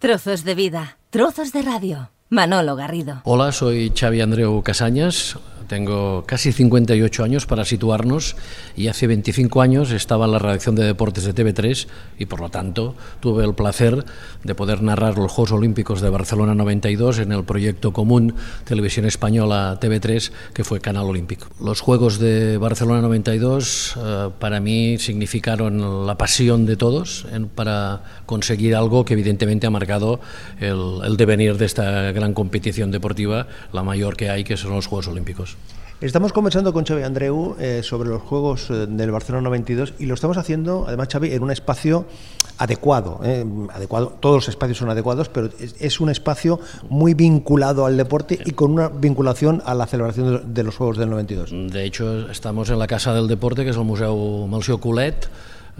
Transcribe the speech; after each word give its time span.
Trozos 0.00 0.44
de 0.44 0.54
vida, 0.54 0.96
trozos 1.10 1.52
de 1.52 1.60
radio. 1.60 2.10
Manolo 2.28 2.76
Garrido. 2.76 3.20
Hola, 3.24 3.50
soy 3.50 3.90
Xavi 3.92 4.20
Andreu 4.20 4.62
Casañas. 4.62 5.36
Tengo 5.68 6.24
casi 6.26 6.50
58 6.50 7.22
años 7.22 7.44
para 7.44 7.66
situarnos 7.66 8.36
y 8.74 8.88
hace 8.88 9.06
25 9.06 9.60
años 9.60 9.90
estaba 9.90 10.24
en 10.24 10.32
la 10.32 10.38
redacción 10.38 10.74
de 10.74 10.84
deportes 10.84 11.24
de 11.24 11.34
TV3 11.34 11.86
y 12.18 12.24
por 12.24 12.40
lo 12.40 12.48
tanto 12.48 12.94
tuve 13.20 13.44
el 13.44 13.52
placer 13.52 14.02
de 14.44 14.54
poder 14.54 14.82
narrar 14.82 15.18
los 15.18 15.30
Juegos 15.30 15.52
Olímpicos 15.52 16.00
de 16.00 16.08
Barcelona 16.08 16.54
92 16.54 17.18
en 17.18 17.32
el 17.32 17.44
proyecto 17.44 17.92
común 17.92 18.34
Televisión 18.64 19.04
Española 19.04 19.78
TV3 19.78 20.32
que 20.54 20.64
fue 20.64 20.80
Canal 20.80 21.04
Olímpico. 21.04 21.48
Los 21.60 21.82
Juegos 21.82 22.18
de 22.18 22.56
Barcelona 22.56 23.02
92 23.02 23.94
eh, 23.96 24.30
para 24.38 24.60
mí 24.60 24.96
significaron 24.96 26.06
la 26.06 26.16
pasión 26.16 26.64
de 26.64 26.76
todos 26.76 27.26
en, 27.30 27.46
para 27.46 28.22
conseguir 28.24 28.74
algo 28.74 29.04
que 29.04 29.12
evidentemente 29.12 29.66
ha 29.66 29.70
marcado 29.70 30.20
el, 30.60 31.00
el 31.04 31.18
devenir 31.18 31.58
de 31.58 31.66
esta 31.66 32.10
gran 32.12 32.32
competición 32.32 32.90
deportiva, 32.90 33.48
la 33.74 33.82
mayor 33.82 34.16
que 34.16 34.30
hay, 34.30 34.44
que 34.44 34.56
son 34.56 34.70
los 34.70 34.86
Juegos 34.86 35.08
Olímpicos. 35.08 35.57
Estamos 36.00 36.32
conversando 36.32 36.72
con 36.72 36.84
Xavi 36.84 37.02
Andreu 37.02 37.56
eh, 37.58 37.80
sobre 37.82 38.08
los 38.08 38.22
Juegos 38.22 38.70
eh, 38.70 38.86
del 38.86 39.10
Barcelona 39.10 39.42
92 39.48 39.94
y 39.98 40.06
lo 40.06 40.14
estamos 40.14 40.36
haciendo, 40.36 40.84
además, 40.86 41.08
Xavi, 41.10 41.32
en 41.32 41.42
un 41.42 41.50
espacio 41.50 42.06
adecuado. 42.56 43.18
eh, 43.24 43.44
adecuado 43.74 44.14
todos 44.20 44.36
los 44.36 44.48
espacios 44.48 44.78
son 44.78 44.90
adecuados, 44.90 45.28
pero 45.28 45.50
es, 45.58 45.98
un 45.98 46.08
espacio 46.08 46.60
muy 46.88 47.14
vinculado 47.14 47.84
al 47.84 47.96
deporte 47.96 48.38
y 48.44 48.52
con 48.52 48.70
una 48.70 48.88
vinculación 48.90 49.60
a 49.66 49.74
la 49.74 49.86
celebración 49.86 50.54
de, 50.54 50.62
los 50.62 50.76
Juegos 50.76 50.98
del 50.98 51.10
92. 51.10 51.50
De 51.72 51.84
hecho, 51.84 52.30
estamos 52.30 52.70
en 52.70 52.78
la 52.78 52.86
Casa 52.86 53.12
del 53.12 53.26
Deporte, 53.26 53.64
que 53.64 53.70
es 53.70 53.76
el 53.76 53.82
Museo 53.82 54.46
Melcior 54.46 54.78
Colet, 54.78 55.28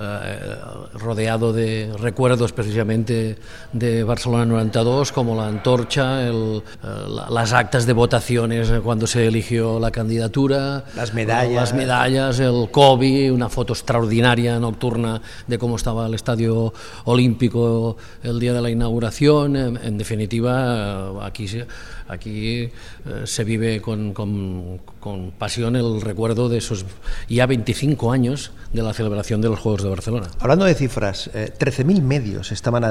eh, 0.00 0.56
rodeado 0.94 1.52
de 1.52 1.92
recuerdos 1.98 2.52
precisamente 2.52 3.36
de 3.72 4.04
Barcelona 4.04 4.46
92, 4.46 5.10
como 5.12 5.34
la 5.34 5.48
antorcha, 5.48 6.22
el, 6.26 6.62
eh, 6.84 6.86
la- 7.08 7.28
las 7.30 7.52
actas 7.52 7.84
de 7.86 7.92
votaciones 7.92 8.70
cuando 8.84 9.06
se 9.06 9.26
eligió 9.26 9.80
la 9.80 9.90
candidatura, 9.90 10.84
Las 10.96 11.12
medallas. 11.14 11.52
las 11.54 11.74
medallas, 11.74 12.38
el 12.40 12.68
COVID, 12.70 13.32
una 13.32 13.48
foto 13.48 13.72
extraordinaria 13.72 14.58
nocturna 14.58 15.20
de 15.46 15.58
cómo 15.58 15.76
estaba 15.76 16.06
el 16.06 16.14
Estadio 16.14 16.72
Olímpico 17.04 17.96
el 18.22 18.38
día 18.38 18.52
de 18.52 18.60
la 18.62 18.70
inauguración. 18.70 19.56
En, 19.56 19.76
en 19.78 19.98
definitiva, 19.98 21.12
eh, 21.22 21.26
aquí, 21.26 21.46
aquí 22.08 22.56
eh, 22.62 22.70
se 23.24 23.44
vive 23.44 23.80
con, 23.80 24.12
con- 24.12 24.78
con 25.00 25.30
pasión 25.30 25.76
el 25.76 26.00
recuerdo 26.00 26.48
de 26.48 26.58
esos 26.58 26.84
ya 27.28 27.46
25 27.46 28.10
años 28.12 28.52
de 28.72 28.82
la 28.82 28.92
celebración 28.92 29.40
de 29.40 29.48
los 29.48 29.58
Juegos 29.60 29.82
de 29.82 29.88
Barcelona. 29.88 30.26
Hablando 30.40 30.64
de 30.64 30.74
cifras, 30.74 31.30
eh, 31.32 31.52
13.000 31.58 32.02
medios 32.02 32.52
estaban 32.52 32.84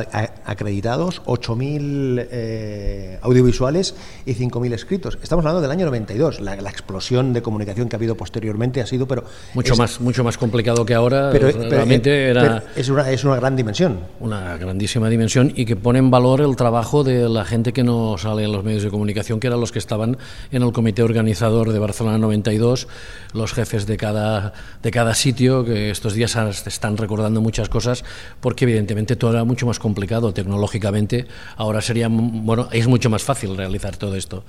acreditados, 0.45 1.21
8.000 1.25 2.27
eh, 2.31 3.19
audiovisuales 3.21 3.93
y 4.25 4.33
5.000 4.33 4.73
escritos. 4.73 5.17
Estamos 5.21 5.43
hablando 5.45 5.61
del 5.61 5.71
año 5.71 5.85
92. 5.85 6.39
La, 6.39 6.55
la 6.55 6.69
explosión 6.69 7.33
de 7.33 7.41
comunicación 7.41 7.89
que 7.89 7.95
ha 7.95 7.99
habido 7.99 8.15
posteriormente 8.15 8.81
ha 8.81 8.85
sido, 8.87 9.07
pero 9.07 9.25
Mucho, 9.53 9.73
es- 9.73 9.79
más, 9.79 9.99
mucho 10.01 10.23
más 10.23 10.37
complicado 10.37 10.85
que 10.85 10.93
ahora. 10.93 11.29
pero- 11.31 11.49
pero- 11.51 11.69
realmente 11.69 12.09
eh, 12.11 12.29
era... 12.29 12.41
pero 12.41 12.61
es, 12.75 12.89
una, 12.89 13.11
es 13.11 13.23
una 13.23 13.35
gran 13.35 13.55
dimensión. 13.55 13.99
una 14.19 14.57
grandísima 14.57 15.09
dimensión 15.09 15.51
y 15.55 15.65
que 15.65 15.75
pone 15.75 15.99
en 15.99 16.09
valor 16.09 16.41
el 16.41 16.55
trabajo 16.55 17.03
de 17.03 17.27
la 17.29 17.45
gente 17.45 17.73
que 17.73 17.83
no 17.83 18.17
sale 18.17 18.45
en 18.45 18.51
los 18.51 18.63
medios 18.63 18.83
de 18.83 18.89
comunicación, 18.89 19.39
que 19.39 19.47
eran 19.47 19.59
los 19.59 19.71
que 19.71 19.79
estaban 19.79 20.17
en 20.51 20.63
el 20.63 20.71
comité 20.71 21.03
organizador 21.03 21.71
de 21.71 21.79
Barcelona 21.79 21.96
92, 22.05 22.87
los 23.33 23.53
jefes 23.53 23.85
de 23.85 23.97
cada, 23.97 24.53
de 24.81 24.91
cada 24.91 25.13
sitio, 25.13 25.65
que 25.65 25.89
estos 25.89 26.13
días 26.13 26.35
están 26.35 26.97
recordando 26.97 27.41
muchas 27.41 27.69
cosas, 27.69 28.03
porque 28.41 28.65
evidentemente 28.65 29.15
todo 29.15 29.31
era 29.31 29.43
mucho 29.43 29.65
más 29.65 29.79
complicado 29.79 30.33
tecnológicamente. 30.33 31.27
Ahora 31.55 31.81
sería, 31.81 32.07
bueno, 32.09 32.69
es 32.71 32.87
mucho 32.87 33.09
más 33.09 33.23
fácil 33.23 33.57
realizar 33.57 33.97
todo 33.97 34.15
esto. 34.15 34.43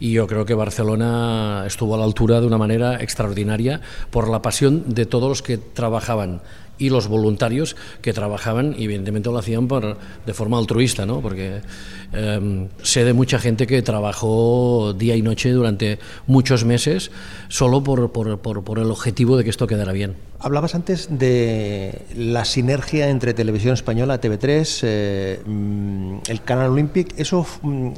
Y 0.00 0.12
yo 0.12 0.26
creo 0.26 0.44
que 0.44 0.54
Barcelona 0.54 1.64
estuvo 1.66 1.94
a 1.94 1.98
la 1.98 2.04
altura 2.04 2.40
de 2.40 2.46
una 2.46 2.58
manera 2.58 3.00
extraordinaria 3.02 3.80
por 4.10 4.28
la 4.28 4.42
pasión 4.42 4.94
de 4.94 5.06
todos 5.06 5.28
los 5.28 5.42
que 5.42 5.58
trabajaban 5.58 6.40
y 6.82 6.90
los 6.90 7.06
voluntarios 7.06 7.76
que 8.00 8.12
trabajaban 8.12 8.74
y 8.76 8.84
evidentemente 8.84 9.30
lo 9.30 9.38
hacían 9.38 9.68
por, 9.68 9.96
de 10.26 10.34
forma 10.34 10.58
altruista, 10.58 11.06
¿no? 11.06 11.20
porque 11.20 11.60
eh, 12.12 12.68
sé 12.82 13.04
de 13.04 13.12
mucha 13.12 13.38
gente 13.38 13.68
que 13.68 13.82
trabajó 13.82 14.92
día 14.98 15.14
y 15.14 15.22
noche 15.22 15.52
durante 15.52 16.00
muchos 16.26 16.64
meses 16.64 17.12
solo 17.48 17.84
por, 17.84 18.10
por, 18.10 18.40
por, 18.40 18.64
por 18.64 18.78
el 18.80 18.90
objetivo 18.90 19.36
de 19.36 19.44
que 19.44 19.50
esto 19.50 19.68
quedara 19.68 19.92
bien. 19.92 20.16
Hablabas 20.40 20.74
antes 20.74 21.06
de 21.08 22.02
la 22.16 22.44
sinergia 22.44 23.10
entre 23.10 23.32
Televisión 23.32 23.74
Española, 23.74 24.20
TV3, 24.20 24.80
eh, 24.82 25.40
mm, 25.46 26.16
el 26.26 26.42
Canal 26.42 26.70
Olímpic. 26.70 27.14
¿Eso 27.16 27.46
mm, 27.62 27.90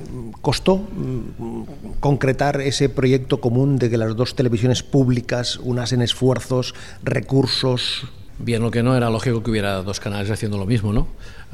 costó 0.43 0.77
mm, 0.77 1.63
concretar 2.01 2.61
ese 2.61 2.91
proyecto 2.91 3.41
común 3.41 3.79
de 3.79 3.89
que 3.89 3.97
las 3.97 4.15
dos 4.15 4.35
televisiones 4.35 4.83
públicas 4.83 5.59
unasen 5.63 6.03
esfuerzos, 6.03 6.75
recursos? 7.03 8.05
Bien, 8.39 8.61
lo 8.61 8.71
que 8.71 8.83
no 8.83 8.97
era 8.97 9.11
lógico 9.11 9.43
que 9.43 9.51
hubiera 9.53 9.83
dos 9.83 10.01
canales 10.01 10.31
haciendo 10.31 10.59
lo 10.59 10.67
mismo, 10.67 10.93
¿no? 10.93 11.07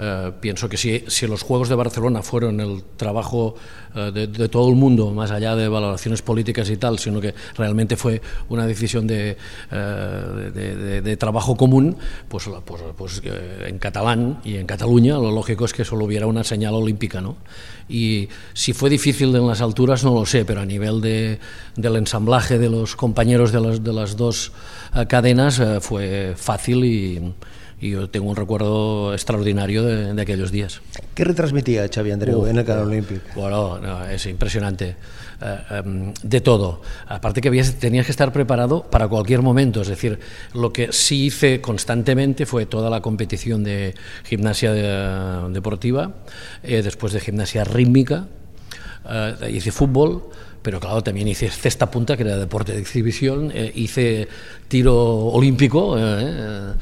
Eh, 0.03 0.33
pienso 0.41 0.67
que 0.67 0.79
si, 0.79 1.05
si 1.09 1.27
los 1.27 1.43
Juegos 1.43 1.69
de 1.69 1.75
Barcelona 1.75 2.23
fueron 2.23 2.59
el 2.59 2.83
trabajo 2.97 3.55
eh, 3.95 4.11
de, 4.15 4.27
de 4.29 4.49
todo 4.49 4.71
el 4.71 4.77
mundo, 4.77 5.11
más 5.11 5.31
allá 5.31 5.55
de 5.55 5.69
valoraciones 5.69 6.23
políticas 6.23 6.71
y 6.71 6.79
tal, 6.79 6.99
sino 6.99 7.21
que 7.21 7.35
realmente 7.55 7.97
fue 7.97 8.23
una 8.49 8.67
decisión 8.67 9.07
de, 9.07 9.37
eh, 9.71 11.01
de, 11.05 11.17
trabajo 11.19 11.55
común, 11.55 11.99
pues, 12.29 12.49
pues, 12.65 12.83
pues, 12.97 13.23
en 13.67 13.79
catalán 13.79 14.41
y 14.43 14.57
en 14.57 14.67
Cataluña 14.67 15.15
lo 15.15 15.31
lógico 15.33 15.67
es 15.67 15.75
que 15.75 15.85
solo 15.85 16.07
hubiera 16.07 16.27
una 16.27 16.45
señal 16.45 16.73
olímpica, 16.75 17.21
¿no? 17.21 17.37
Y 17.87 18.29
si 18.55 18.73
fue 18.73 18.89
difícil 18.89 19.35
en 19.35 19.47
las 19.47 19.61
alturas, 19.61 20.05
no 20.05 20.15
lo 20.15 20.25
sé, 20.25 20.45
pero 20.47 20.61
a 20.61 20.67
nivel 20.67 21.01
de, 21.01 21.41
del 21.77 21.97
ensamblaje 21.97 22.59
de 22.59 22.71
los 22.71 22.95
compañeros 22.97 23.53
de 23.53 23.61
las, 23.61 23.81
las 23.81 24.17
dos 24.17 24.53
cadenas 25.09 25.61
fue 25.81 26.35
fácil 26.37 26.70
y, 26.85 27.35
y 27.81 27.91
yo 27.91 28.09
tengo 28.11 28.29
un 28.31 28.37
recuerdo 28.37 29.13
extraordinario 29.13 29.83
de, 29.85 30.13
de 30.15 30.23
aquellos 30.23 30.51
días. 30.53 30.81
¿Qué 31.15 31.25
retransmitía 31.25 31.89
Xavi 31.93 32.11
Andreu 32.11 32.47
en 32.47 32.59
el 32.59 32.65
Canal 32.65 32.87
Olímpic? 32.87 33.35
Bueno, 33.35 33.79
no, 33.79 34.05
es 34.05 34.25
impresionante. 34.27 34.97
Eh, 35.43 35.59
em, 35.83 36.13
de 36.23 36.41
todo. 36.43 36.83
Aparte 37.09 37.41
que 37.41 37.49
habías, 37.49 37.75
tenías 37.77 38.05
que 38.05 38.13
estar 38.13 38.31
preparado 38.31 38.83
para 38.91 39.09
cualquier 39.09 39.41
momento. 39.41 39.81
Es 39.81 39.89
decir, 39.89 40.19
lo 40.53 40.71
que 40.71 40.93
sí 40.93 41.25
hice 41.25 41.63
constantemente 41.63 42.45
fue 42.45 42.67
toda 42.67 42.91
la 42.91 43.01
competición 43.01 43.65
de 43.65 43.95
gimnasia 44.25 44.73
de- 44.73 45.49
deportiva, 45.51 46.13
eh, 46.63 46.83
después 46.83 47.15
de 47.15 47.21
gimnasia 47.21 47.65
rítmica, 47.65 48.27
eh, 49.09 49.51
hice 49.55 49.73
fútbol, 49.73 50.25
pero 50.63 50.81
claro, 50.81 51.03
también 51.03 51.29
hice 51.29 51.49
cesta 51.49 51.91
punta, 51.91 52.17
que 52.17 52.23
era 52.23 52.37
deporte 52.37 52.73
de 52.73 52.81
exhibición, 52.81 53.51
eh, 53.55 53.73
hice 53.75 54.29
tiro 54.69 54.95
olímpico. 54.97 55.99
eh, 55.99 56.03
eh, 56.03 56.73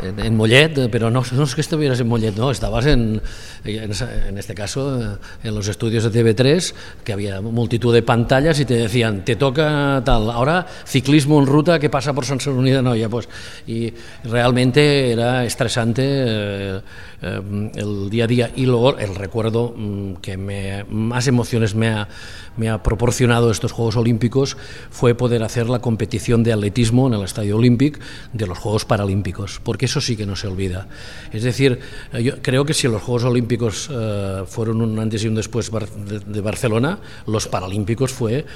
en, 0.00 0.18
en 0.20 0.36
Mollet, 0.36 0.78
eh, 0.78 0.88
pero 0.90 1.10
no, 1.10 1.22
no 1.32 1.42
es 1.44 1.54
que 1.54 1.60
estuvieras 1.60 2.00
en 2.00 2.08
Mollet, 2.08 2.36
no, 2.36 2.50
estabas 2.50 2.86
en, 2.86 3.20
en, 3.64 3.92
en 4.28 4.38
este 4.38 4.54
caso 4.54 5.00
eh, 5.00 5.16
en 5.44 5.54
los 5.54 5.68
estudios 5.68 6.04
de 6.04 6.10
TV3, 6.10 6.74
que 7.04 7.12
había 7.12 7.40
multitud 7.40 7.92
de 7.92 8.02
pantallas 8.02 8.58
y 8.60 8.64
te 8.64 8.74
decían, 8.74 9.24
te 9.24 9.36
toca 9.36 10.02
tal, 10.04 10.30
ahora 10.30 10.66
ciclismo 10.86 11.40
en 11.40 11.46
ruta 11.46 11.78
que 11.78 11.90
pasa 11.90 12.12
por 12.12 12.24
San 12.24 12.38
de 12.38 12.82
Noia, 12.82 13.08
pues, 13.08 13.28
y 13.66 13.92
realmente 14.24 15.12
era 15.12 15.44
estresante 15.44 16.02
eh, 16.04 16.80
eh, 17.22 17.70
el 17.76 18.10
día 18.10 18.24
a 18.24 18.26
día. 18.26 18.50
Y 18.56 18.66
luego 18.66 18.98
el 18.98 19.14
recuerdo 19.14 19.74
mm, 19.76 20.14
que 20.14 20.36
me, 20.36 20.84
más 20.88 21.28
emociones 21.28 21.74
me 21.74 21.88
ha, 21.88 22.08
me 22.56 22.68
ha 22.68 22.82
proporcionado 22.82 23.50
estos 23.50 23.70
Juegos 23.70 23.96
Olímpicos 23.96 24.56
fue 24.90 25.14
poder 25.14 25.42
hacer 25.44 25.68
la 25.68 25.78
competición 25.78 26.42
de 26.42 26.52
atletismo 26.52 27.06
en 27.06 27.14
el 27.14 27.22
Estadio 27.22 27.56
Olímpic 27.56 28.00
de 28.32 28.46
los 28.46 28.58
Juegos 28.58 28.84
Paralímpicos, 28.84 29.60
porque 29.62 29.86
eso 29.92 30.00
sí 30.00 30.16
que 30.16 30.24
no 30.24 30.34
se 30.36 30.46
olvida. 30.46 30.88
Es 31.32 31.42
decir, 31.42 31.78
eh, 32.12 32.22
yo 32.22 32.40
creo 32.40 32.64
que 32.64 32.72
si 32.72 32.88
los 32.88 33.02
Juegos 33.02 33.24
Olímpicos 33.24 33.90
eh, 33.92 34.42
fueron 34.46 34.80
un 34.80 34.98
antes 34.98 35.22
y 35.24 35.28
un 35.28 35.34
después 35.34 35.70
de, 35.70 36.40
Barcelona, 36.40 36.98
los 37.26 37.46
Paralímpicos 37.46 38.12
fue 38.12 38.46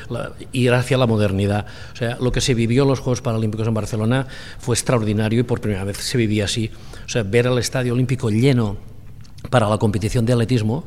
ir 0.53 0.73
hacia 0.73 0.97
la 0.97 1.07
modernidad. 1.07 1.67
O 1.93 1.97
sea, 1.97 2.17
lo 2.21 2.33
que 2.33 2.41
se 2.41 2.55
vivió 2.55 2.85
en 2.85 2.89
los 2.89 3.01
Juegos 3.01 3.21
Paralímpicos 3.21 3.69
en 3.69 3.75
Barcelona 3.75 4.27
fue 4.59 4.75
extraordinario 4.75 5.41
y 5.41 5.43
por 5.43 5.61
primera 5.61 5.85
vez 5.85 5.99
se 5.99 6.17
vivía 6.17 6.47
así. 6.47 6.71
O 7.05 7.09
sea, 7.09 7.23
ver 7.23 7.47
el 7.47 7.59
Estadio 7.59 7.93
Olímpico 7.93 8.31
lleno 8.31 8.79
para 9.51 9.69
la 9.69 9.77
competición 9.79 10.25
de 10.25 10.33
atletismo 10.33 10.87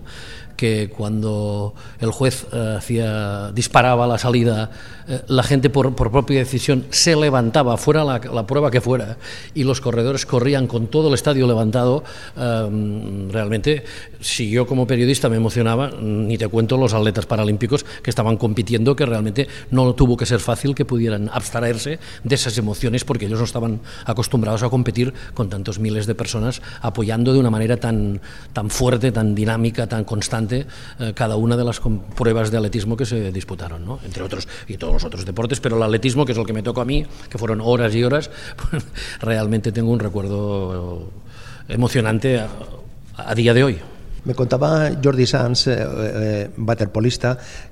que 0.59 0.89
cuando 0.89 1.73
el 2.01 2.11
juez 2.11 2.45
eh, 2.51 2.75
hacía, 2.79 3.49
disparaba 3.53 4.05
la 4.05 4.17
salida, 4.17 4.69
eh, 5.07 5.21
la 5.29 5.41
gente 5.41 5.69
por, 5.69 5.95
por 5.95 6.11
propia 6.11 6.39
decisión 6.39 6.83
se 6.89 7.15
levantaba, 7.15 7.77
fuera 7.77 8.03
la, 8.03 8.45
prueba 8.45 8.69
que 8.69 8.81
fuera, 8.81 9.15
y 9.53 9.63
los 9.63 9.79
corredores 9.79 10.25
corrían 10.25 10.67
con 10.67 10.87
todo 10.87 11.07
el 11.07 11.13
estadio 11.13 11.47
levantado. 11.47 12.03
eh, 12.35 13.29
realmente, 13.31 13.85
si 14.19 14.49
yo 14.49 14.67
como 14.67 14.85
periodista 14.85 15.29
me 15.29 15.37
emocionaba, 15.37 15.91
ni 15.91 16.37
te 16.37 16.49
cuento 16.49 16.75
los 16.75 16.93
atletas 16.93 17.25
paralímpicos 17.25 17.85
que 18.03 18.09
estaban 18.09 18.35
compitiendo, 18.35 18.97
que 18.97 19.05
realmente 19.05 19.47
no 19.71 19.95
tuvo 19.95 20.17
que 20.17 20.25
ser 20.25 20.41
fácil 20.41 20.75
que 20.75 20.83
pudieran 20.83 21.29
abstraerse 21.31 21.99
de 22.25 22.35
esas 22.35 22.57
emociones 22.57 23.05
porque 23.05 23.27
ellos 23.27 23.39
no 23.39 23.45
estaban 23.45 23.79
acostumbrados 24.03 24.63
a 24.63 24.69
competir 24.69 25.13
con 25.33 25.49
tantos 25.49 25.79
miles 25.79 26.05
de 26.05 26.15
personas 26.15 26.61
apoyando 26.81 27.31
de 27.31 27.39
una 27.39 27.49
manera 27.49 27.77
tan, 27.77 28.19
tan 28.51 28.69
fuerte, 28.69 29.13
tan 29.13 29.33
dinámica, 29.33 29.87
tan 29.87 30.03
constante 30.03 30.48
eh, 30.51 31.13
cada 31.15 31.35
una 31.35 31.57
de 31.57 31.63
las 31.63 31.79
pruebas 32.15 32.51
de 32.51 32.57
atletismo 32.57 32.97
que 32.97 33.05
se 33.05 33.31
disputaron, 33.31 33.85
¿no? 33.85 33.99
entre 34.03 34.23
otros 34.23 34.47
y 34.67 34.77
todos 34.77 34.93
los 34.93 35.03
otros 35.03 35.25
deportes, 35.25 35.59
pero 35.59 35.77
el 35.77 35.83
atletismo, 35.83 36.25
que 36.25 36.33
es 36.33 36.37
el 36.37 36.45
que 36.45 36.53
me 36.53 36.63
tocó 36.63 36.81
a 36.81 36.85
mí, 36.85 37.05
que 37.29 37.37
fueron 37.37 37.61
horas 37.61 37.93
y 37.95 38.03
horas, 38.03 38.29
pues, 38.69 38.83
realmente 39.21 39.71
tengo 39.71 39.91
un 39.91 39.99
recuerdo 39.99 41.11
emocionante 41.67 42.41
a 43.15 43.35
día 43.35 43.53
de 43.53 43.63
hoy. 43.63 43.79
Me 44.25 44.35
contaba 44.35 44.91
Jordi 45.01 45.25
Sanz, 45.25 45.67
eh, 45.67 45.77
eh, 45.79 46.49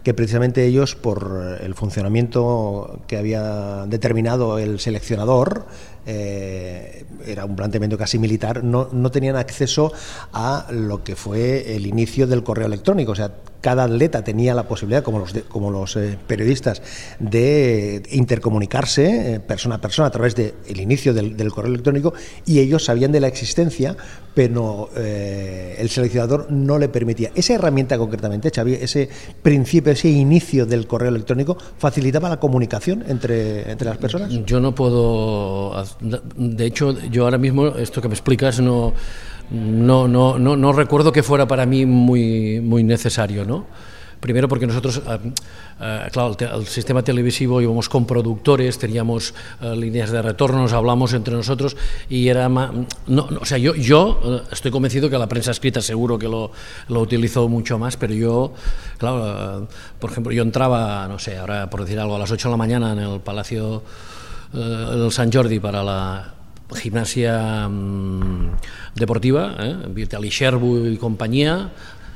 que 0.04 0.14
precisamente 0.14 0.66
ellos, 0.66 0.96
por 0.96 1.60
el 1.62 1.76
funcionamiento 1.76 3.02
que 3.06 3.18
había 3.18 3.86
determinado 3.88 4.58
el 4.58 4.80
seleccionador, 4.80 5.66
eh, 6.10 7.04
era 7.26 7.44
un 7.44 7.58
planteamiento 7.58 7.98
casi 7.98 8.18
militar, 8.18 8.64
no, 8.64 8.88
no, 8.94 9.12
tenían 9.12 9.36
acceso 9.36 9.92
a 10.32 10.68
lo 10.72 11.04
que 11.04 11.18
fue 11.18 11.76
el 11.76 11.86
inicio 11.86 12.28
del 12.28 12.44
correo 12.44 12.66
electrónico. 12.66 13.12
O 13.12 13.16
sea, 13.16 13.34
cada 13.60 13.84
atleta 13.84 14.24
tenía 14.24 14.56
la 14.56 14.70
posibilidad, 14.70 15.04
como 15.04 15.20
los, 15.20 15.34
como 15.50 15.70
los 15.70 15.98
eh, 15.98 16.18
periodistas, 16.26 16.82
de 17.20 18.04
intercomunicarse 18.12 19.34
eh, 19.34 19.40
persona 19.42 19.76
a 19.76 19.82
persona 19.82 20.08
a 20.08 20.12
través 20.12 20.34
del 20.36 20.80
inicio 20.80 21.14
del, 21.14 21.52
correo 21.52 21.72
electrónico 21.72 22.14
y 22.46 22.60
ellos 22.60 22.86
sabían 22.86 23.12
de 23.12 23.20
la 23.20 23.28
existencia, 23.28 23.98
pero 24.34 24.90
el 24.96 25.90
seleccionador 25.90 26.52
no 26.52 26.78
le 26.78 26.88
permitía. 26.88 27.32
Esa 27.34 27.56
herramienta 27.56 27.98
concretamente, 27.98 28.52
Xavi, 28.52 28.76
ese 28.76 29.10
principio, 29.42 29.92
ese 29.92 30.10
inicio 30.10 30.66
del 30.66 30.86
correo 30.86 31.10
electrónico, 31.10 31.58
facilitaba 31.78 32.30
la 32.30 32.40
comunicación 32.40 33.04
entre, 33.08 33.70
entre 33.72 33.90
las 33.90 33.98
personas. 33.98 34.30
Yo 34.46 34.60
no 34.60 34.76
puedo 34.76 35.74
de 36.00 36.66
hecho, 36.66 36.98
yo 37.10 37.24
ahora 37.24 37.38
mismo, 37.38 37.68
esto 37.68 38.02
que 38.02 38.08
me 38.08 38.14
explicas, 38.14 38.60
no, 38.60 38.94
no, 39.50 40.08
no, 40.08 40.38
no, 40.38 40.56
no 40.56 40.74
recuerdo 40.74 41.12
que 41.12 41.24
fuera 41.24 41.48
para 41.48 41.66
mí 41.66 41.86
muy, 41.86 42.62
muy 42.62 42.84
necesario, 42.84 43.46
¿no? 43.46 43.66
Primero 44.20 44.48
porque 44.48 44.66
nosotros, 44.66 45.02
eh, 45.08 45.20
eh, 45.80 46.08
claro, 46.12 46.36
el, 46.40 46.66
sistema 46.66 47.04
televisivo 47.04 47.62
íbamos 47.62 47.88
con 47.88 48.08
productores, 48.08 48.80
teníamos 48.80 49.36
eh, 49.62 49.76
líneas 49.76 50.10
de 50.10 50.22
retornos, 50.24 50.74
hablamos 50.74 51.14
entre 51.14 51.36
nosotros 51.36 51.78
y 52.10 52.28
era 52.28 52.50
más, 52.50 52.72
no, 53.06 53.28
o 53.40 53.46
sea, 53.46 53.60
yo, 53.60 53.76
yo 53.76 54.42
estoy 54.52 54.72
convencido 54.72 55.08
que 55.10 55.20
la 55.20 55.28
prensa 55.28 55.52
escrita 55.52 55.82
seguro 55.82 56.18
que 56.18 56.28
lo, 56.28 56.52
lo 56.88 57.02
utilizó 57.02 57.48
mucho 57.48 57.78
más, 57.78 57.96
pero 57.96 58.16
yo, 58.16 58.54
claro, 58.98 59.68
por 60.00 60.10
ejemplo, 60.10 60.34
yo 60.34 60.42
entraba, 60.42 61.08
no 61.08 61.20
sé, 61.20 61.38
ahora 61.38 61.70
por 61.70 61.82
decir 61.82 62.00
algo, 62.00 62.16
a 62.16 62.20
las 62.20 62.32
8 62.32 62.48
de 62.48 62.52
la 62.52 62.58
mañana 62.58 62.94
en 62.94 63.00
el 63.00 63.20
Palacio 63.20 63.84
el 64.54 65.12
Sant 65.12 65.34
Jordi 65.34 65.60
para 65.60 65.84
la 65.84 66.38
gimnasia 66.76 67.68
mm, 67.70 68.52
deportiva, 68.96 69.56
eh, 69.60 70.30
Sherbu 70.30 70.88
y 70.88 70.98
compañía, 70.98 71.70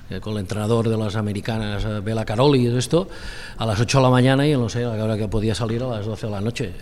eh, 0.09 0.19
con 0.19 0.33
el 0.33 0.39
entrenador 0.39 0.89
de 0.89 0.97
las 0.97 1.15
americanas, 1.15 1.85
eh, 1.85 2.01
Bela 2.03 2.25
Caroli 2.25 2.67
y 2.67 2.77
esto, 2.77 3.07
a 3.57 3.65
las 3.65 3.79
8 3.79 3.99
de 3.99 4.03
la 4.03 4.09
mañana 4.09 4.45
y 4.45 4.51
no 4.51 4.67
sé, 4.67 4.83
a 4.83 4.93
la 4.95 5.03
hora 5.05 5.17
que 5.17 5.29
podía 5.29 5.55
salir 5.55 5.81
a 5.83 5.87
las 5.87 6.05
12 6.05 6.27
de 6.27 6.31
la 6.31 6.41
noche. 6.41 6.73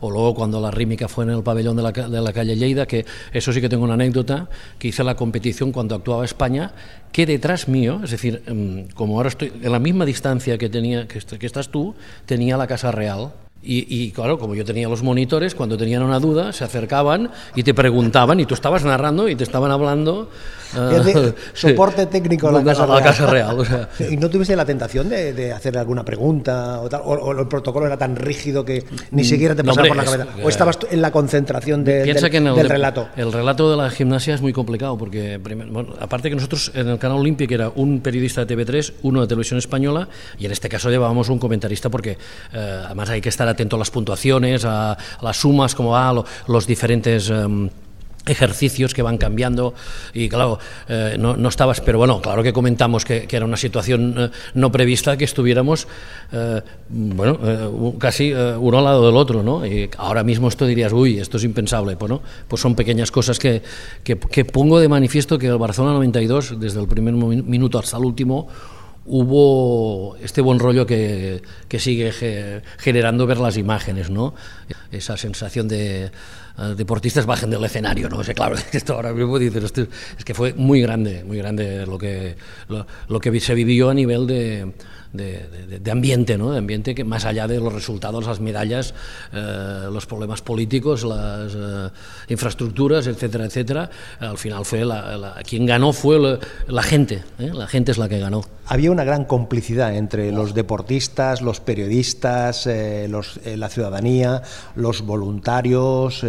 o 0.00 0.10
luego 0.10 0.34
cuando 0.34 0.60
la 0.60 0.70
rítmica 0.70 1.08
fue 1.08 1.24
en 1.24 1.30
el 1.30 1.42
pabellón 1.42 1.76
de 1.76 1.82
la, 1.82 1.92
de 1.92 2.20
la, 2.20 2.32
calle 2.32 2.56
Lleida, 2.56 2.84
que 2.86 3.06
eso 3.32 3.52
sí 3.52 3.60
que 3.60 3.68
tengo 3.68 3.84
una 3.84 3.94
anécdota, 3.94 4.48
que 4.78 4.88
hice 4.88 5.02
la 5.02 5.14
competición 5.14 5.72
cuando 5.72 5.94
actuaba 5.94 6.24
España, 6.24 6.72
que 7.12 7.24
detrás 7.24 7.66
mío, 7.66 8.00
es 8.04 8.10
decir, 8.10 8.42
mm, 8.46 8.92
como 8.94 9.16
ahora 9.16 9.30
estoy 9.30 9.52
en 9.62 9.72
la 9.72 9.78
misma 9.78 10.04
distancia 10.04 10.58
que, 10.58 10.68
tenía, 10.68 11.08
que, 11.08 11.20
que 11.20 11.46
estás 11.46 11.70
tú, 11.70 11.94
tenía 12.26 12.58
la 12.58 12.66
Casa 12.66 12.92
Real 12.92 13.32
y, 13.66 14.10
claro, 14.12 14.38
como 14.38 14.54
yo 14.54 14.64
tenía 14.64 14.88
los 14.88 15.02
monitores, 15.02 15.54
cuando 15.54 15.76
tenían 15.76 16.02
una 16.02 16.20
duda, 16.20 16.52
se 16.52 16.64
acercaban 16.64 17.30
y 17.54 17.62
te 17.62 17.74
preguntaban, 17.74 18.40
y 18.40 18.46
tú 18.46 18.54
estabas 18.54 18.84
narrando 18.84 19.28
y 19.28 19.36
te 19.36 19.44
estaban 19.44 19.70
hablando. 19.70 20.28
Uh, 20.74 21.32
soporte 21.54 22.06
técnico 22.06 22.48
a 22.48 22.52
la, 22.52 22.64
Casa, 22.64 22.86
la 22.86 23.02
casa 23.02 23.26
Real. 23.26 23.88
¿Y 24.10 24.16
no 24.16 24.28
tuviste 24.28 24.56
la 24.56 24.64
tentación 24.64 25.08
de, 25.08 25.32
de 25.32 25.52
hacer 25.52 25.78
alguna 25.78 26.04
pregunta? 26.04 26.80
O, 26.80 26.88
tal, 26.88 27.02
o, 27.04 27.32
el 27.32 27.46
protocolo 27.46 27.86
era 27.86 27.96
tan 27.96 28.16
rígido 28.16 28.64
que 28.64 28.84
ni 29.12 29.22
mm, 29.22 29.24
siquiera 29.24 29.54
te 29.54 29.62
pasaba 29.62 29.86
por 29.86 29.96
la 29.96 30.04
cabeza? 30.04 30.26
¿O 30.42 30.48
estabas 30.48 30.78
en 30.90 31.00
la 31.00 31.10
concentración 31.10 31.84
de, 31.84 32.04
del, 32.04 32.30
que 32.30 32.36
el, 32.38 32.68
relato? 32.68 33.08
El 33.16 33.32
relato 33.32 33.70
de 33.70 33.76
la 33.76 33.90
gimnasia 33.90 34.34
es 34.34 34.42
muy 34.42 34.52
complicado, 34.52 34.98
porque, 34.98 35.38
bueno, 35.38 35.94
aparte 36.00 36.28
que 36.28 36.34
nosotros 36.34 36.72
en 36.74 36.88
el 36.88 36.98
canal 36.98 37.18
Olímpico 37.18 37.54
era 37.54 37.70
un 37.74 38.00
periodista 38.00 38.44
de 38.44 38.56
TV3, 38.56 38.94
uno 39.02 39.20
de 39.20 39.28
Televisión 39.28 39.58
Española, 39.58 40.08
y 40.38 40.46
en 40.46 40.52
este 40.52 40.68
caso 40.68 40.90
llevábamos 40.90 41.28
un 41.28 41.38
comentarista, 41.38 41.90
porque 41.90 42.18
eh, 42.52 42.82
además 42.86 43.08
hay 43.10 43.20
que 43.20 43.28
estar 43.28 43.48
atento 43.56 43.76
a 43.76 43.78
las 43.78 43.90
puntuaciones, 43.90 44.64
a, 44.64 44.96
las 45.20 45.36
sumas, 45.36 45.74
cómo 45.74 45.90
va, 45.90 46.24
los 46.46 46.66
diferentes... 46.66 47.30
Em, 47.30 47.70
ejercicios 48.26 48.92
que 48.92 49.02
van 49.02 49.18
cambiando 49.18 49.74
y 50.12 50.28
claro, 50.28 50.58
eh, 50.88 51.16
no, 51.18 51.48
estabas, 51.48 51.80
pero 51.80 51.98
bueno, 51.98 52.20
claro 52.20 52.42
que 52.42 52.52
comentamos 52.52 53.04
que, 53.04 53.26
era 53.30 53.44
una 53.44 53.56
situación 53.56 54.14
eh, 54.18 54.30
no 54.54 54.72
prevista 54.72 55.16
que 55.16 55.24
estuviéramos, 55.24 55.86
eh, 56.32 56.60
bueno, 56.88 57.94
casi 57.98 58.32
uno 58.32 58.78
al 58.78 58.84
lado 58.84 59.06
del 59.06 59.16
otro, 59.16 59.42
¿no? 59.42 59.64
Y 59.64 59.88
ahora 59.98 60.24
mismo 60.24 60.48
esto 60.48 60.66
dirías, 60.66 60.92
uy, 60.92 61.18
esto 61.18 61.36
es 61.36 61.44
impensable, 61.44 61.96
pues, 61.96 62.10
¿no? 62.10 62.22
pues 62.48 62.60
son 62.60 62.74
pequeñas 62.74 63.10
cosas 63.10 63.38
que, 63.38 63.62
que, 64.02 64.18
que 64.18 64.44
pongo 64.44 64.80
de 64.80 64.88
manifiesto 64.88 65.38
que 65.38 65.46
el 65.46 65.58
Barcelona 65.58 65.94
92, 65.94 66.58
desde 66.58 66.80
el 66.80 66.88
primer 66.88 67.14
minuto 67.14 67.78
hasta 67.78 67.96
el 67.96 68.04
último, 68.04 68.48
hubo 69.06 70.16
este 70.16 70.40
buen 70.40 70.58
rollo 70.58 70.86
que, 70.86 71.42
que 71.68 71.78
sigue 71.78 72.12
generando 72.78 73.26
ver 73.26 73.38
las 73.38 73.56
imágenes, 73.56 74.10
¿no? 74.10 74.34
Esa 74.90 75.16
sensación 75.16 75.68
de 75.68 76.10
uh, 76.58 76.74
deportistas 76.74 77.26
bajen 77.26 77.50
del 77.50 77.64
escenario, 77.64 78.08
¿no? 78.08 78.18
O 78.18 78.24
sea, 78.24 78.34
claro, 78.34 78.56
esto 78.72 78.94
ahora 78.94 79.12
mismo 79.12 79.38
dices, 79.38 79.72
es 80.18 80.24
que 80.24 80.34
fue 80.34 80.54
muy 80.54 80.80
grande, 80.80 81.24
muy 81.24 81.38
grande 81.38 81.86
lo 81.86 81.98
que, 81.98 82.36
lo 83.08 83.20
que 83.20 83.40
se 83.40 83.54
vivió 83.54 83.90
a 83.90 83.94
nivel 83.94 84.26
de 84.26 84.72
de, 85.12 85.90
ambiente, 85.90 86.38
¿no? 86.38 86.52
de 86.52 86.58
ambiente 86.58 86.94
que 86.94 87.04
más 87.04 87.24
allá 87.24 87.46
de 87.46 87.58
los 87.58 87.72
resultados, 87.72 88.26
las 88.26 88.40
medallas, 88.40 88.94
eh, 89.32 89.88
los 89.90 90.06
problemas 90.06 90.42
políticos, 90.42 91.04
las 91.04 91.52
eh, 91.54 91.90
infraestructuras, 92.28 93.06
etcétera, 93.06 93.46
etcétera, 93.46 93.90
al 94.20 94.38
final 94.38 94.64
fue 94.64 94.84
la, 94.84 95.40
quien 95.46 95.66
ganó 95.66 95.92
fue 95.92 96.38
la, 96.66 96.82
gente, 96.82 97.22
¿eh? 97.38 97.50
la 97.52 97.66
gente 97.66 97.92
es 97.92 97.98
la 97.98 98.08
que 98.08 98.18
ganó. 98.18 98.42
Había 98.66 98.90
una 98.90 99.04
gran 99.04 99.24
complicidad 99.24 99.94
entre 99.94 100.32
los 100.32 100.54
deportistas, 100.54 101.40
los 101.40 101.60
periodistas, 101.60 102.68
los, 103.08 103.38
la 103.44 103.68
ciudadanía, 103.68 104.42
los 104.74 105.02
voluntarios. 105.02 106.24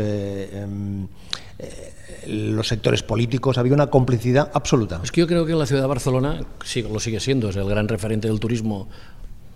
Los 2.27 2.68
sectores 2.68 3.04
políticos, 3.04 3.57
había 3.57 3.74
una 3.74 3.88
complicidad 3.88 4.51
absoluta. 4.54 5.00
Es 5.04 5.12
que 5.12 5.21
yo 5.21 5.27
creo 5.27 5.45
que 5.45 5.54
la 5.54 5.65
ciudad 5.65 5.81
de 5.81 5.88
Barcelona 5.88 6.42
sí, 6.63 6.81
lo 6.81 7.00
sigue 7.00 7.19
siendo, 7.19 7.50
es 7.50 7.56
el 7.56 7.68
gran 7.68 7.88
referente 7.88 8.27
del 8.27 8.39
turismo 8.39 8.87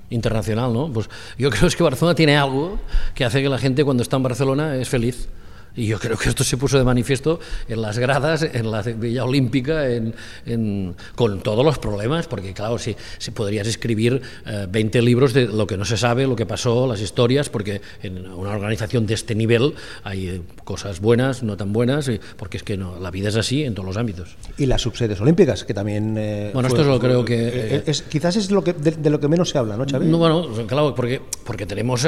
internacional, 0.09 0.73
¿no? 0.73 0.91
Pues 0.91 1.09
yo 1.37 1.49
creo 1.51 1.69
que 1.69 1.83
Barcelona 1.83 2.15
tiene 2.15 2.37
algo 2.37 2.79
que 3.15 3.25
hace 3.25 3.41
que 3.41 3.49
la 3.49 3.57
gente 3.57 3.83
cuando 3.83 4.03
está 4.03 4.17
en 4.17 4.23
Barcelona 4.23 4.75
es 4.75 4.87
feliz. 4.87 5.27
Y 5.75 5.87
yo 5.87 5.99
creo 5.99 6.17
que 6.17 6.29
esto 6.29 6.43
se 6.43 6.57
puso 6.57 6.77
de 6.77 6.83
manifiesto 6.83 7.39
en 7.67 7.81
las 7.81 7.97
gradas, 7.97 8.43
en 8.43 8.71
la 8.71 8.81
Villa 8.81 9.23
Olímpica, 9.23 9.87
en, 9.89 10.95
con 11.15 11.41
todos 11.41 11.63
los 11.63 11.77
problemas, 11.79 12.27
porque 12.27 12.53
claro, 12.53 12.77
si, 12.77 12.95
si 13.17 13.31
podrías 13.31 13.67
escribir 13.67 14.21
20 14.69 14.97
eh, 14.97 15.01
libros 15.01 15.33
de 15.33 15.47
lo 15.47 15.67
que 15.67 15.77
no 15.77 15.85
se 15.85 15.97
sabe, 15.97 16.27
lo 16.27 16.35
que 16.35 16.45
pasó, 16.45 16.87
las 16.87 17.01
historias, 17.01 17.49
porque 17.49 17.81
en 18.03 18.27
una 18.31 18.51
organización 18.51 19.05
de 19.05 19.13
este 19.13 19.33
nivel 19.33 19.73
hay 20.03 20.27
eh, 20.27 20.41
cosas 20.63 20.99
buenas, 20.99 21.41
no 21.43 21.55
tan 21.55 21.71
buenas, 21.71 22.11
porque 22.37 22.57
es 22.57 22.63
que 22.63 22.75
no, 22.77 22.99
la 22.99 23.11
vida 23.11 23.29
es 23.29 23.35
así 23.37 23.63
en 23.63 23.73
todos 23.73 23.87
los 23.87 23.97
ámbitos. 23.97 24.35
Y 24.57 24.65
las 24.65 24.81
subsedes 24.81 25.21
olímpicas, 25.21 25.63
que 25.63 25.73
también... 25.73 26.15
Eh, 26.17 26.51
bueno, 26.53 26.67
esto 26.67 26.81
es 26.81 26.87
lo 26.87 26.99
creo 26.99 27.23
que... 27.23 27.83
Es, 27.85 28.01
quizás 28.01 28.35
es 28.35 28.51
lo 28.51 28.63
que, 28.63 28.73
de, 28.73 29.09
lo 29.09 29.19
que 29.19 29.27
menos 29.29 29.49
se 29.49 29.57
habla, 29.57 29.77
¿no, 29.77 29.85
Xavi? 29.89 30.07
No, 30.07 30.17
bueno, 30.17 30.49
claro, 30.67 30.93
porque, 30.95 31.21
porque 31.45 31.65
tenemos, 31.65 32.05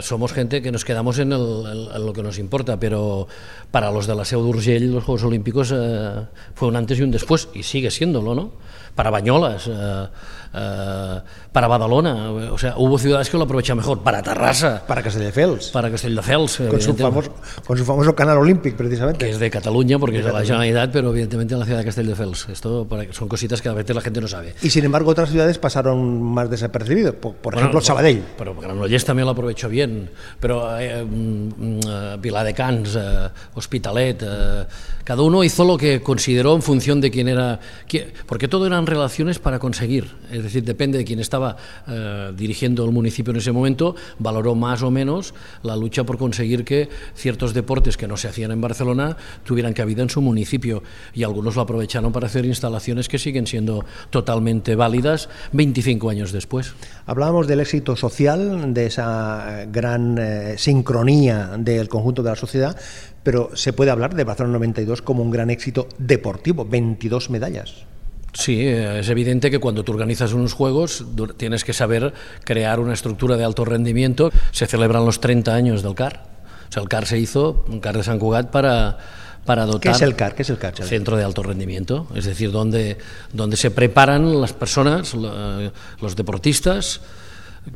somos 0.00 0.32
gente 0.32 0.60
que 0.60 0.72
nos 0.72 0.84
quedamos 0.84 1.18
en, 1.18 1.32
en 1.32 2.06
lo 2.06 2.12
que 2.12 2.22
nos 2.22 2.38
importa 2.38 2.47
importa, 2.48 2.80
pero 2.80 3.28
para 3.70 3.92
los 3.92 4.06
de 4.08 4.16
la 4.16 4.24
Seu 4.24 4.40
d'Urgell 4.40 4.88
los 4.88 5.04
Juegos 5.04 5.24
Olímpicos 5.24 5.68
eh, 5.76 6.24
fue 6.54 6.68
un 6.68 6.76
antes 6.76 6.98
y 6.98 7.02
un 7.02 7.12
después, 7.12 7.48
y 7.52 7.62
sigue 7.62 7.90
siéndolo, 7.90 8.34
¿no? 8.34 8.52
Para 8.94 9.10
Bañolas, 9.10 9.68
eh, 9.68 10.08
eh, 10.54 11.20
para 11.52 11.68
Badalona, 11.68 12.30
o 12.30 12.58
sea, 12.58 12.74
hubo 12.76 12.98
ciudades 12.98 13.30
que 13.30 13.36
lo 13.36 13.44
aprovechan 13.44 13.76
mejor, 13.76 14.00
para 14.00 14.22
Terrassa. 14.22 14.82
Para 14.86 15.02
Castelldefels. 15.02 15.68
Para 15.68 15.90
Castelldefels. 15.90 16.62
Con 16.68 16.80
su, 16.80 16.94
famoso, 16.94 17.34
con 17.66 17.78
su 17.78 17.84
famoso 17.84 18.14
canal 18.14 18.38
olímpico, 18.38 18.76
precisamente. 18.76 19.24
Que 19.24 19.30
es 19.32 19.38
de 19.38 19.50
Cataluña, 19.50 19.98
porque 19.98 20.18
es 20.18 20.24
de 20.24 20.32
la 20.32 20.42
Generalitat, 20.42 20.90
pero 20.92 21.10
evidentemente 21.10 21.54
en 21.54 21.60
la 21.60 21.66
ciudad 21.66 21.80
de 21.80 21.84
Castelldefels. 21.84 22.48
Esto 22.50 22.86
son 23.10 23.28
cositas 23.28 23.62
que 23.62 23.68
a 23.68 23.72
veces 23.72 23.94
la 23.94 24.02
gente 24.02 24.20
no 24.20 24.28
sabe. 24.28 24.54
Y 24.62 24.70
sin 24.70 24.84
embargo, 24.84 25.10
otras 25.10 25.30
ciudades 25.30 25.58
pasaron 25.58 26.22
más 26.22 26.50
desapercibidas. 26.50 27.14
Por, 27.14 27.54
ejemplo, 27.54 27.80
Sabadell. 27.80 28.22
Pero 28.36 28.54
Granollers 28.54 29.04
también 29.04 29.26
lo 29.26 29.32
aprovechó 29.32 29.68
bien. 29.68 30.10
Pero 30.40 30.78
eh, 30.78 31.04
mm, 31.04 31.80
eh, 31.86 32.16
Viladecans, 32.20 32.96
eh, 32.96 33.28
Hospitalet, 33.54 34.22
eh, 34.22 34.64
cada 35.04 35.22
uno 35.22 35.42
hizo 35.42 35.64
lo 35.64 35.76
que 35.76 36.02
consideró 36.02 36.54
en 36.54 36.62
función 36.62 37.00
de 37.00 37.10
quién 37.10 37.28
era. 37.28 37.60
Quién, 37.88 38.12
porque 38.26 38.48
todo 38.48 38.66
eran 38.66 38.86
relaciones 38.86 39.38
para 39.38 39.58
conseguir, 39.58 40.14
es 40.38 40.44
decir, 40.44 40.64
depende 40.64 40.98
de 40.98 41.04
quién 41.04 41.20
estaba 41.20 41.56
eh, 41.86 42.32
dirigiendo 42.36 42.84
el 42.84 42.92
municipio 42.92 43.30
en 43.30 43.38
ese 43.38 43.52
momento, 43.52 43.94
valoró 44.18 44.54
más 44.54 44.82
o 44.82 44.90
menos 44.90 45.34
la 45.62 45.76
lucha 45.76 46.04
por 46.04 46.18
conseguir 46.18 46.64
que 46.64 46.88
ciertos 47.14 47.54
deportes 47.54 47.96
que 47.96 48.08
no 48.08 48.16
se 48.16 48.28
hacían 48.28 48.50
en 48.50 48.60
Barcelona 48.60 49.16
tuvieran 49.44 49.72
cabida 49.72 50.02
en 50.02 50.10
su 50.10 50.20
municipio 50.20 50.82
y 51.14 51.22
algunos 51.22 51.56
lo 51.56 51.62
aprovecharon 51.62 52.12
para 52.12 52.26
hacer 52.26 52.44
instalaciones 52.44 53.08
que 53.08 53.18
siguen 53.18 53.46
siendo 53.46 53.84
totalmente 54.10 54.74
válidas 54.74 55.28
25 55.52 56.10
años 56.10 56.32
después. 56.32 56.74
Hablábamos 57.06 57.46
del 57.46 57.60
éxito 57.60 57.96
social, 57.96 58.74
de 58.74 58.86
esa 58.86 59.66
gran 59.70 60.16
eh, 60.18 60.54
sincronía 60.58 61.56
del 61.58 61.88
conjunto 61.88 62.22
de 62.22 62.30
la 62.30 62.36
sociedad, 62.36 62.76
pero 63.22 63.50
se 63.54 63.72
puede 63.72 63.90
hablar 63.90 64.14
de 64.14 64.24
Barcelona 64.24 64.54
92 64.54 65.02
como 65.02 65.22
un 65.22 65.30
gran 65.30 65.50
éxito 65.50 65.88
deportivo, 65.98 66.64
22 66.64 67.30
medallas. 67.30 67.86
Sí, 68.32 68.60
eh, 68.60 69.00
es 69.00 69.08
evidente 69.08 69.50
que 69.50 69.58
cuando 69.58 69.84
tú 69.84 69.92
organizas 69.92 70.32
unos 70.32 70.52
juegos 70.52 71.04
tienes 71.36 71.64
que 71.64 71.72
saber 71.72 72.12
crear 72.44 72.80
una 72.80 72.92
estructura 72.92 73.36
de 73.36 73.44
alto 73.44 73.64
rendimiento. 73.64 74.30
Se 74.52 74.66
celebran 74.66 75.04
los 75.04 75.20
30 75.20 75.54
años 75.54 75.82
del 75.82 75.94
CAR. 75.94 76.24
O 76.68 76.72
sea, 76.72 76.82
el 76.82 76.88
CAR 76.88 77.06
se 77.06 77.18
hizo, 77.18 77.64
un 77.68 77.80
CAR 77.80 77.96
de 77.96 78.04
San 78.04 78.18
Cugat, 78.18 78.50
para, 78.50 78.98
para 79.44 79.64
dotar... 79.64 79.80
¿Qué 79.80 79.96
es 79.96 80.02
el 80.02 80.14
CAR? 80.14 80.34
¿Qué 80.34 80.42
es 80.42 80.50
el 80.50 80.58
CAR 80.58 80.74
Centro 80.76 81.16
de 81.16 81.24
Alto 81.24 81.42
Rendimiento, 81.42 82.06
es 82.14 82.26
decir, 82.26 82.52
donde, 82.52 82.98
donde 83.32 83.56
se 83.56 83.70
preparan 83.70 84.40
las 84.40 84.52
personas, 84.52 85.14
los 85.14 86.16
deportistas, 86.16 87.00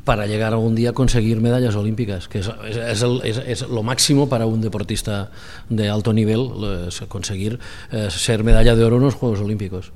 para 0.05 0.27
llegar 0.27 0.53
algún 0.53 0.75
día 0.75 0.91
a 0.91 0.93
conseguir 0.93 1.41
medallas 1.41 1.75
olímpicas, 1.75 2.29
que 2.29 2.41
es, 2.41 3.63
lo 3.63 3.83
máximo 3.83 4.29
para 4.29 4.47
un 4.47 4.61
deportista 4.61 5.31
de 5.69 5.89
alto 5.89 6.13
nivel, 6.13 6.51
conseguir 7.09 7.59
eh, 7.91 8.09
ser 8.11 8.45
medalla 8.45 8.75
de 8.77 8.85
oro 8.85 8.97
en 8.97 9.03
los 9.03 9.15
Juegos 9.15 9.41
Olímpicos. 9.41 9.93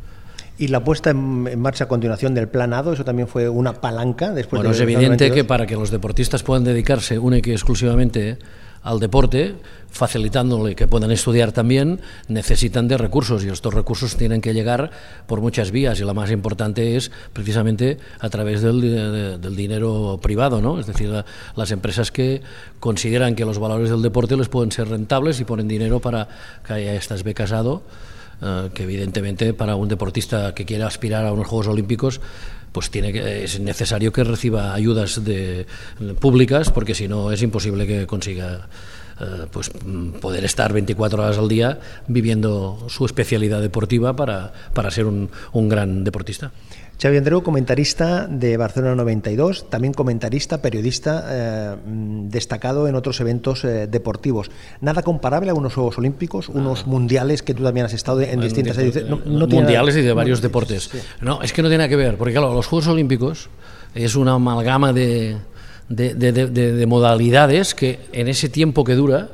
¿Y 0.58 0.68
la 0.68 0.82
puesta 0.82 1.10
en 1.10 1.60
marcha 1.60 1.84
a 1.84 1.88
continuación 1.88 2.34
del 2.34 2.48
plan 2.48 2.72
ADO, 2.72 2.94
eso 2.94 3.04
también 3.04 3.28
fue 3.28 3.48
una 3.48 3.74
palanca 3.74 4.32
después 4.32 4.60
bueno, 4.60 4.74
es 4.74 4.80
evidente 4.80 5.30
que 5.30 5.44
para 5.44 5.66
que 5.66 5.74
los 5.74 5.90
deportistas 5.90 6.42
puedan 6.42 6.64
dedicarse 6.64 7.18
única 7.18 7.50
y 7.50 7.52
exclusivamente 7.52 8.38
al 8.86 9.00
deporte, 9.00 9.56
facilitándole 9.90 10.76
que 10.76 10.86
puedan 10.86 11.10
estudiar 11.10 11.50
también, 11.50 12.00
necesitan 12.28 12.86
de 12.86 12.96
recursos. 12.96 13.44
Y 13.44 13.48
estos 13.48 13.74
recursos 13.74 14.16
tienen 14.16 14.40
que 14.40 14.54
llegar 14.54 14.92
por 15.26 15.40
muchas 15.40 15.72
vías. 15.72 15.98
Y 15.98 16.04
la 16.04 16.14
más 16.14 16.30
importante 16.30 16.96
es 16.96 17.10
precisamente 17.32 17.98
a 18.20 18.30
través 18.30 18.62
del, 18.62 19.40
dinero 19.56 20.20
privado, 20.22 20.62
¿no? 20.62 20.78
Es 20.78 20.86
decir, 20.86 21.12
las 21.56 21.70
empresas 21.72 22.12
que 22.12 22.42
consideran 22.78 23.34
que 23.34 23.44
los 23.44 23.58
valores 23.58 23.90
del 23.90 24.02
deporte 24.02 24.36
les 24.36 24.48
pueden 24.48 24.70
ser 24.70 24.88
rentables 24.88 25.40
y 25.40 25.44
ponen 25.44 25.66
dinero 25.66 25.98
para 25.98 26.28
que 26.64 26.72
haya 26.72 26.94
estas 26.94 27.24
becas 27.24 27.50
ADO 27.50 27.82
eh, 28.42 28.70
que 28.74 28.82
evidentemente 28.82 29.54
para 29.54 29.76
un 29.76 29.88
deportista 29.88 30.54
que 30.54 30.64
quiera 30.64 30.86
aspirar 30.86 31.24
a 31.26 31.32
unos 31.32 31.46
Juegos 31.46 31.68
Olímpicos 31.68 32.20
pues 32.72 32.90
tiene 32.90 33.10
que, 33.12 33.44
es 33.44 33.58
necesario 33.58 34.12
que 34.12 34.22
reciba 34.22 34.74
ayudas 34.74 35.24
de, 35.24 35.66
públicas 36.20 36.70
porque 36.70 36.94
si 36.94 37.08
no 37.08 37.32
es 37.32 37.40
imposible 37.40 37.86
que 37.86 38.06
consiga 38.06 38.68
eh, 39.18 39.46
pues 39.50 39.70
poder 40.20 40.44
estar 40.44 40.74
24 40.74 41.22
horas 41.22 41.38
al 41.38 41.48
día 41.48 41.78
viviendo 42.06 42.84
su 42.90 43.06
especialidad 43.06 43.62
deportiva 43.62 44.14
para, 44.14 44.52
para 44.74 44.90
ser 44.90 45.06
un, 45.06 45.30
un 45.52 45.68
gran 45.70 46.04
deportista. 46.04 46.52
Xavi 47.00 47.18
Andreu, 47.18 47.42
comentarista 47.42 48.26
de 48.26 48.56
Barcelona 48.56 48.94
92, 48.96 49.68
también 49.68 49.92
comentarista, 49.92 50.62
periodista 50.62 51.26
eh, 51.28 51.76
destacado 52.24 52.88
en 52.88 52.94
otros 52.94 53.20
eventos 53.20 53.64
eh, 53.64 53.86
deportivos. 53.86 54.50
Nada 54.80 55.02
comparable 55.02 55.50
a 55.50 55.54
unos 55.54 55.74
Juegos 55.74 55.98
Olímpicos, 55.98 56.48
unos 56.48 56.86
mundiales 56.86 57.42
que 57.42 57.52
tú 57.52 57.62
también 57.62 57.84
has 57.84 57.92
estado 57.92 58.22
en 58.22 58.40
distintas 58.40 58.78
ediciones. 58.78 59.26
mundiales 59.26 59.96
y 59.96 60.02
de 60.02 60.12
varios 60.14 60.40
deportes. 60.40 60.90
No, 61.20 61.42
es 61.42 61.52
que 61.52 61.60
no 61.60 61.68
tiene 61.68 61.84
nada 61.84 61.88
que 61.90 61.96
ver, 61.96 62.16
porque 62.16 62.32
claro, 62.32 62.54
los 62.54 62.66
Juegos 62.66 62.88
Olímpicos 62.88 63.50
es 63.94 64.16
una 64.16 64.32
amalgama 64.32 64.94
de, 64.94 65.36
de 65.88 66.86
modalidades 66.88 67.74
que 67.74 68.00
en 68.12 68.28
ese 68.28 68.48
tiempo 68.48 68.84
que 68.84 68.94
dura 68.94 69.28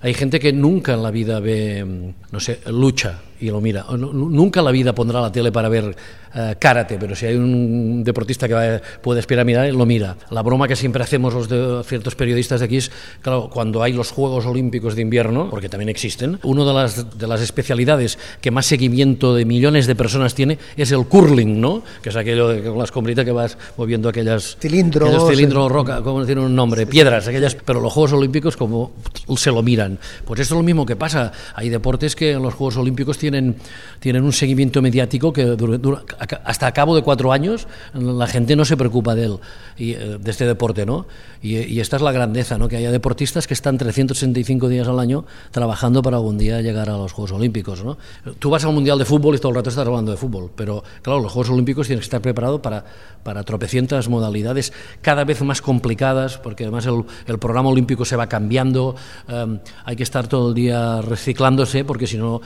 hay 0.00 0.14
gente 0.14 0.38
que 0.38 0.52
nunca 0.52 0.94
en 0.94 1.02
la 1.02 1.10
vida 1.10 1.40
ve, 1.40 2.14
no 2.30 2.38
sé, 2.38 2.60
lucha 2.66 3.22
y 3.40 3.50
lo 3.50 3.60
mira. 3.60 3.84
Nunca 3.96 4.62
la 4.62 4.70
vida 4.70 4.94
pondrá 4.94 5.20
la 5.20 5.32
tele 5.32 5.52
para 5.52 5.68
ver 5.68 5.96
eh, 6.34 6.56
karate, 6.58 6.98
pero 6.98 7.16
si 7.16 7.26
hay 7.26 7.36
un 7.36 8.04
deportista 8.04 8.46
que 8.46 8.80
puede 9.02 9.20
esperar 9.20 9.42
a 9.42 9.44
mirar, 9.44 9.72
lo 9.72 9.86
mira. 9.86 10.16
La 10.30 10.42
broma 10.42 10.68
que 10.68 10.76
siempre 10.76 11.02
hacemos 11.02 11.34
los 11.34 11.48
de 11.48 11.82
ciertos 11.84 12.14
periodistas 12.14 12.60
de 12.60 12.66
aquí 12.66 12.76
es, 12.76 12.90
claro, 13.22 13.48
cuando 13.52 13.82
hay 13.82 13.92
los 13.92 14.10
Juegos 14.10 14.46
Olímpicos 14.46 14.94
de 14.94 15.02
invierno, 15.02 15.48
porque 15.50 15.68
también 15.68 15.88
existen, 15.88 16.38
una 16.42 16.64
de 16.64 16.74
las, 16.74 17.18
de 17.18 17.26
las 17.26 17.40
especialidades 17.40 18.18
que 18.40 18.50
más 18.50 18.66
seguimiento 18.66 19.34
de 19.34 19.44
millones 19.44 19.86
de 19.86 19.94
personas 19.94 20.34
tiene 20.34 20.58
es 20.76 20.92
el 20.92 21.06
curling, 21.06 21.60
¿no? 21.60 21.82
Que 22.02 22.10
es 22.10 22.16
aquello 22.16 22.48
de, 22.48 22.62
con 22.62 22.78
la 22.78 22.84
escombrita 22.84 23.24
que 23.24 23.32
vas 23.32 23.56
moviendo 23.76 24.08
aquellas... 24.08 24.56
Cilindros. 24.60 25.08
Aquellos 25.08 25.30
cilindros, 25.30 25.72
roca, 25.72 26.02
como 26.02 26.24
tiene 26.26 26.42
un 26.42 26.54
nombre, 26.54 26.86
piedras, 26.86 27.26
aquellas... 27.28 27.54
Pero 27.54 27.80
los 27.80 27.92
Juegos 27.92 28.12
Olímpicos 28.12 28.56
como 28.56 28.92
se 29.36 29.50
lo 29.50 29.62
miran. 29.62 29.98
Pues 30.24 30.40
esto 30.40 30.54
es 30.54 30.58
lo 30.58 30.64
mismo 30.64 30.84
que 30.84 30.96
pasa. 30.96 31.32
Hay 31.54 31.68
deportes 31.68 32.14
que 32.14 32.32
en 32.32 32.42
los 32.42 32.54
Juegos 32.54 32.76
Olímpicos 32.76 33.18
tienen, 33.18 33.27
tienen 33.30 34.24
un 34.24 34.32
seguimiento 34.32 34.82
mediático 34.82 35.32
que 35.32 35.44
dura 35.44 36.02
hasta 36.44 36.66
a 36.66 36.72
cabo 36.72 36.94
de 36.94 37.02
cuatro 37.02 37.32
años 37.32 37.66
la 37.94 38.26
gente 38.26 38.56
no 38.56 38.64
se 38.64 38.76
preocupa 38.76 39.14
de 39.14 39.24
él, 39.24 39.38
y, 39.76 39.92
eh, 39.92 40.18
de 40.20 40.30
este 40.30 40.46
deporte, 40.46 40.84
¿no? 40.84 41.06
Y, 41.42 41.78
esta 41.78 41.96
es 41.96 42.02
la 42.02 42.12
grandeza, 42.12 42.58
¿no? 42.58 42.68
Que 42.68 42.76
haya 42.76 42.90
deportistas 42.90 43.46
que 43.46 43.54
están 43.54 43.78
365 43.78 44.68
días 44.68 44.88
al 44.88 44.98
año 44.98 45.24
trabajando 45.52 46.02
para 46.02 46.16
algún 46.16 46.36
día 46.36 46.60
llegar 46.60 46.90
a 46.90 46.96
los 46.96 47.12
Juegos 47.12 47.32
Olímpicos, 47.32 47.84
¿no? 47.84 47.96
Tú 48.38 48.50
vas 48.50 48.64
al 48.64 48.72
Mundial 48.72 48.98
de 48.98 49.04
Fútbol 49.04 49.36
y 49.36 49.38
todo 49.38 49.50
el 49.50 49.56
rato 49.56 49.70
estás 49.70 49.86
hablando 49.86 50.10
de 50.10 50.16
fútbol, 50.16 50.50
pero 50.54 50.82
claro, 51.02 51.20
los 51.20 51.32
Juegos 51.32 51.50
Olímpicos 51.50 51.86
tienes 51.86 52.02
que 52.02 52.06
estar 52.06 52.20
preparado 52.20 52.60
para, 52.60 52.84
para 53.22 53.44
tropecientas 53.44 54.08
modalidades 54.08 54.72
cada 55.00 55.24
vez 55.24 55.42
más 55.42 55.62
complicadas, 55.62 56.38
porque 56.38 56.64
además 56.64 56.86
el, 56.86 57.38
programa 57.38 57.68
olímpico 57.68 58.04
se 58.04 58.16
va 58.16 58.28
cambiando, 58.28 58.96
em, 59.28 59.60
hay 59.84 59.96
que 59.96 60.02
estar 60.02 60.26
todo 60.26 60.48
el 60.48 60.54
día 60.54 61.02
reciclándose, 61.02 61.84
porque 61.84 62.06
si 62.06 62.16
no, 62.16 62.40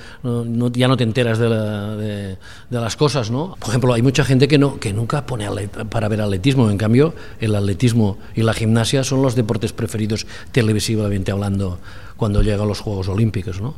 ya 0.72 0.88
no 0.88 0.96
te 0.96 1.04
enteras 1.04 1.38
de, 1.38 2.36
las 2.70 2.96
cosas, 2.96 3.30
¿no? 3.30 3.56
Por 3.58 3.68
ejemplo, 3.68 3.94
hay 3.94 4.02
mucha 4.02 4.24
gente 4.24 4.48
que, 4.48 4.58
no, 4.58 4.78
que 4.78 4.92
nunca 4.92 5.26
pone 5.26 5.48
para 5.90 6.08
ver 6.08 6.20
atletismo, 6.20 6.70
en 6.70 6.78
cambio, 6.78 7.14
el 7.40 7.54
atletismo 7.54 8.18
y 8.34 8.42
la 8.42 8.54
gimnasia 8.54 9.04
son 9.04 9.22
los 9.22 9.34
deportes 9.34 9.72
preferidos 9.72 10.26
televisivamente 10.52 11.32
hablando 11.32 11.78
cuando 12.16 12.42
llegan 12.42 12.68
los 12.68 12.80
Juegos 12.80 13.08
Olímpicos, 13.08 13.60
¿no? 13.60 13.74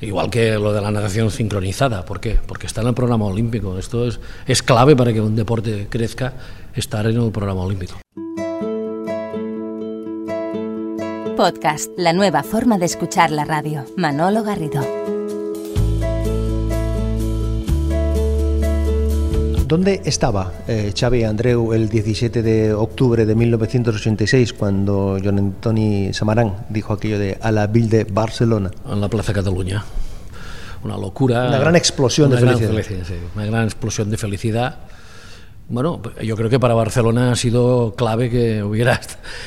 Igual 0.00 0.30
que 0.30 0.54
lo 0.54 0.72
de 0.72 0.80
la 0.80 0.90
natación 0.90 1.30
sincronizada. 1.30 2.04
¿Por 2.04 2.20
qué? 2.20 2.38
Porque 2.46 2.66
está 2.66 2.82
en 2.82 2.88
el 2.88 2.94
programa 2.94 3.24
olímpico. 3.24 3.78
Esto 3.78 4.06
es, 4.06 4.20
es 4.46 4.62
clave 4.62 4.94
para 4.94 5.12
que 5.12 5.20
un 5.20 5.34
deporte 5.34 5.88
crezca, 5.90 6.34
estar 6.74 7.06
en 7.06 7.20
el 7.20 7.32
programa 7.32 7.62
olímpico. 7.62 7.98
Podcast, 11.36 11.90
la 11.96 12.12
nueva 12.12 12.42
forma 12.42 12.78
de 12.78 12.86
escuchar 12.86 13.30
la 13.30 13.44
radio. 13.44 13.84
Manolo 13.96 14.42
Garrido. 14.42 15.17
¿Dónde 19.68 20.00
estaba 20.06 20.50
eh, 20.66 20.94
Xavi 20.98 21.24
Andreu 21.24 21.74
el 21.74 21.90
17 21.90 22.42
de 22.42 22.72
octubre 22.72 23.26
de 23.26 23.34
1986 23.34 24.54
cuando 24.54 25.18
John 25.22 25.38
Antoni 25.38 26.14
Samarán 26.14 26.64
dijo 26.70 26.94
aquello 26.94 27.18
de 27.18 27.36
a 27.38 27.52
la 27.52 27.66
Ville 27.66 27.88
de 27.88 28.04
Barcelona? 28.04 28.70
En 28.90 28.98
la 28.98 29.10
Plaza 29.10 29.34
Cataluña. 29.34 29.84
Una 30.82 30.96
locura. 30.96 31.48
Una 31.48 31.58
gran 31.58 31.76
explosión 31.76 32.30
de 32.30 32.38
felicidad. 32.38 32.72
Una 33.34 33.44
gran 33.44 33.64
explosión 33.64 34.10
de 34.10 34.16
felicidad 34.16 34.78
bueno, 35.70 36.00
yo 36.22 36.34
creo 36.34 36.48
que 36.48 36.58
para 36.58 36.72
Barcelona 36.72 37.32
ha 37.32 37.36
sido 37.36 37.94
clave 37.94 38.30
que 38.30 38.62
hubiera 38.62 38.98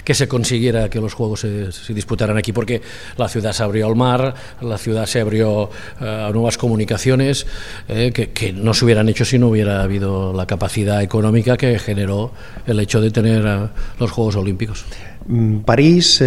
que 0.03 0.13
se 0.13 0.27
consiguiera 0.27 0.87
que 0.87 0.99
los 0.99 1.15
juegos 1.15 1.39
se, 1.39 1.93
disputaran 1.93 2.37
aquí, 2.37 2.53
porque 2.53 2.81
la 3.17 3.27
ciudad 3.27 3.53
se 3.53 3.63
abrió 3.63 3.87
al 3.87 3.95
mar, 3.95 4.35
la 4.61 4.77
ciudad 4.77 5.07
se 5.07 5.19
abrió 5.19 5.71
eh, 5.99 6.25
a 6.27 6.31
nuevas 6.31 6.59
comunicaciones 6.59 7.47
eh, 7.87 8.11
que, 8.11 8.53
no 8.53 8.75
se 8.75 8.85
hubieran 8.85 9.09
hecho 9.09 9.25
si 9.25 9.39
no 9.39 9.47
hubiera 9.47 9.81
habido 9.81 10.31
la 10.31 10.45
capacidad 10.45 11.01
económica 11.01 11.57
que 11.57 11.79
generó 11.79 12.31
el 12.67 12.79
hecho 12.79 13.01
de 13.01 13.09
tener 13.09 13.43
eh, 13.43 13.67
los 13.99 14.11
Juegos 14.11 14.35
Olímpicos. 14.35 14.85
Mm, 15.25 15.59
París, 15.61 16.23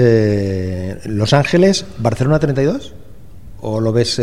Los 1.04 1.32
Ángeles, 1.32 1.84
Barcelona 1.98 2.40
32, 2.40 2.94
o 3.60 3.80
lo 3.80 3.92
ves 3.92 4.20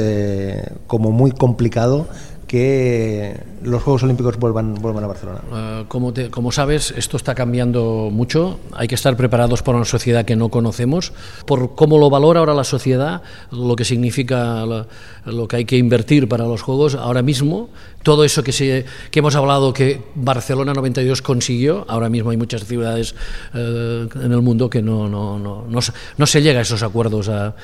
como 0.87 1.11
muy 1.11 1.31
complicado 1.31 2.07
que 2.51 3.39
los 3.63 3.81
Juegos 3.81 4.03
Olímpicos 4.03 4.37
vuelvan, 4.37 4.75
vuelvan 4.75 5.05
a 5.05 5.07
Barcelona? 5.07 5.39
Eh, 5.53 5.85
como, 5.87 6.13
como 6.31 6.51
sabes, 6.51 6.93
esto 6.97 7.15
está 7.15 7.33
cambiando 7.33 8.09
mucho. 8.11 8.59
Hay 8.73 8.89
que 8.89 8.95
estar 8.95 9.15
preparados 9.15 9.63
para 9.63 9.77
una 9.77 9.85
sociedad 9.85 10.25
que 10.25 10.35
no 10.35 10.49
conocemos, 10.49 11.13
por 11.45 11.75
cómo 11.75 11.97
lo 11.97 12.09
valora 12.09 12.41
ahora 12.41 12.53
la 12.53 12.65
sociedad, 12.65 13.21
lo 13.51 13.77
que 13.77 13.85
significa 13.85 14.65
lo 14.65 15.47
que 15.47 15.55
hay 15.55 15.63
que 15.63 15.77
invertir 15.77 16.27
para 16.27 16.43
los 16.43 16.61
Juegos. 16.61 16.95
Ahora 16.95 17.21
mismo, 17.21 17.69
todo 18.03 18.25
eso 18.25 18.43
que, 18.43 18.51
se, 18.51 18.83
que 19.11 19.19
hemos 19.19 19.35
hablado 19.37 19.71
que 19.71 20.01
Barcelona 20.15 20.73
92 20.73 21.21
consiguió, 21.21 21.85
ahora 21.87 22.09
mismo 22.09 22.31
hay 22.31 22.37
muchas 22.37 22.65
ciudades 22.65 23.15
eh, 23.53 24.09
en 24.13 24.31
el 24.33 24.41
mundo 24.41 24.69
que 24.69 24.81
no, 24.81 25.07
no, 25.07 25.39
no, 25.39 25.63
no, 25.69 25.79
no 26.17 26.27
se 26.27 26.41
llega 26.41 26.59
a 26.59 26.63
esos 26.63 26.83
acuerdos 26.83 27.29
a 27.29 27.55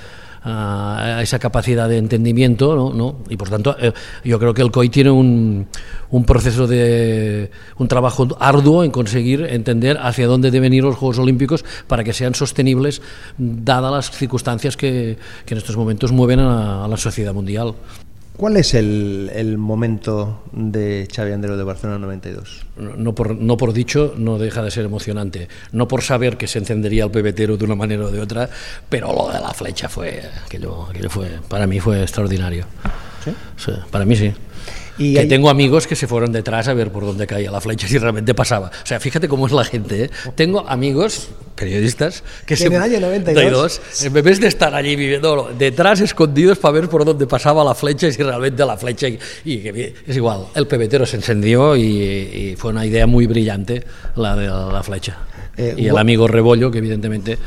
a 0.48 1.22
esa 1.22 1.40
capacidad 1.40 1.90
de 1.90 1.98
entendimiento, 1.98 2.76
¿no? 2.76 2.94
¿no? 2.94 3.18
Y 3.30 3.36
por 3.36 3.50
tanto, 3.50 3.76
eh, 3.80 3.92
yo 4.24 4.40
creo 4.40 4.54
que 4.54 4.62
el 4.62 4.72
COI 4.72 4.90
tiene 4.90 5.12
un, 5.12 5.68
un, 6.10 6.24
proceso 6.24 6.68
de 6.68 7.52
un 7.78 7.88
trabajo 7.88 8.28
arduo 8.40 8.84
en 8.84 8.92
conseguir 8.92 9.46
entender 9.50 9.98
hacia 10.02 10.28
dónde 10.28 10.50
deben 10.50 10.74
ir 10.74 10.84
los 10.84 10.96
Juegos 10.96 11.20
Olímpicos 11.20 11.66
para 11.88 12.04
que 12.04 12.14
sean 12.14 12.34
sostenibles, 12.34 13.02
dadas 13.38 13.92
las 13.92 14.12
circunstancias 14.12 14.78
que, 14.78 15.18
que 15.46 15.54
en 15.54 15.58
estos 15.58 15.76
momentos 15.76 16.12
mueven 16.14 16.40
a, 16.40 16.86
a 16.86 16.88
la 16.88 16.98
sociedad 16.98 17.34
mundial. 17.34 17.76
¿Cuál 18.38 18.56
es 18.58 18.76
el, 18.76 19.32
el, 19.34 19.58
momento 19.58 20.44
de 20.52 21.08
Xavi 21.12 21.32
Andreu 21.32 21.58
de 21.58 21.64
Barcelona 21.64 21.98
92? 21.98 22.68
No 22.78 23.16
por, 23.16 23.36
no 23.36 23.58
por 23.58 23.74
dicho, 23.74 24.14
no 24.16 24.38
deja 24.38 24.62
de 24.62 24.70
ser 24.70 24.86
emocionante. 24.86 25.48
No 25.72 25.88
por 25.88 26.04
saber 26.04 26.38
que 26.38 26.46
se 26.46 26.60
encendería 26.60 27.06
el 27.06 27.10
pebetero 27.10 27.58
de 27.58 27.66
una 27.66 27.74
manera 27.74 28.06
o 28.06 28.12
de 28.12 28.20
otra, 28.20 28.48
pero 28.90 29.12
lo 29.12 29.34
de 29.34 29.40
la 29.40 29.56
flecha 29.56 29.90
fue, 29.90 30.22
aquello, 30.46 30.86
aquello 30.88 31.10
fue, 31.10 31.40
para 31.50 31.66
mí 31.66 31.80
fue 31.80 32.04
extraordinario. 32.04 32.66
¿Sí? 33.26 33.32
sí 33.58 33.72
para 33.90 34.06
mí 34.06 34.16
sí. 34.16 34.32
Y 34.98 35.14
que 35.14 35.20
hay... 35.20 35.28
tengo 35.28 35.50
amigos 35.50 35.88
que 35.88 35.96
se 35.96 36.08
fueron 36.08 36.32
detrás 36.32 36.68
a 36.68 36.74
ver 36.74 36.92
por 36.92 37.06
dónde 37.06 37.28
caía 37.28 37.52
la 37.52 37.62
flecha 37.62 37.88
si 37.90 37.98
realmente 37.98 38.34
pasaba. 38.34 38.68
O 38.68 38.86
sea, 38.86 39.00
fíjate 39.00 39.28
cómo 39.28 39.48
es 39.48 39.54
la 39.54 39.64
gente. 39.64 40.06
¿eh? 40.06 40.10
Tengo 40.36 40.68
amigos, 40.68 41.30
periodistas, 41.56 42.24
que 42.46 42.54
en 42.56 42.58
se... 42.60 42.68
el 42.68 42.82
año 42.82 43.00
92, 43.00 43.82
en 44.04 44.14
vez 44.14 44.40
de 44.40 44.48
estar 44.48 44.74
allí 44.74 44.96
viviendo 44.96 45.52
detrás, 45.58 46.02
escondidos 46.02 46.58
para 46.58 46.74
ver 46.74 46.90
por 46.90 47.06
dónde 47.06 47.28
pasaba 47.28 47.64
la 47.64 47.76
flecha 47.76 48.08
y 48.08 48.14
si 48.14 48.24
realmente 48.24 48.66
la 48.66 48.78
flecha... 48.78 49.08
Y, 49.08 49.20
y 49.46 49.94
es 50.08 50.16
igual, 50.16 50.46
el 50.56 50.68
pebetero 50.68 51.06
se 51.06 51.18
encendió 51.18 51.76
y, 51.76 51.82
y, 51.82 52.56
fue 52.58 52.72
una 52.72 52.86
idea 52.86 53.08
muy 53.08 53.28
brillante 53.28 53.84
la 54.16 54.36
de 54.36 54.48
la, 54.48 54.72
la 54.72 54.84
flecha. 54.84 55.18
Eh, 55.58 55.74
y 55.78 55.88
el 55.88 55.98
amigo 55.98 56.28
Rebollo, 56.28 56.70
que 56.70 56.78
evidentemente 56.78 57.38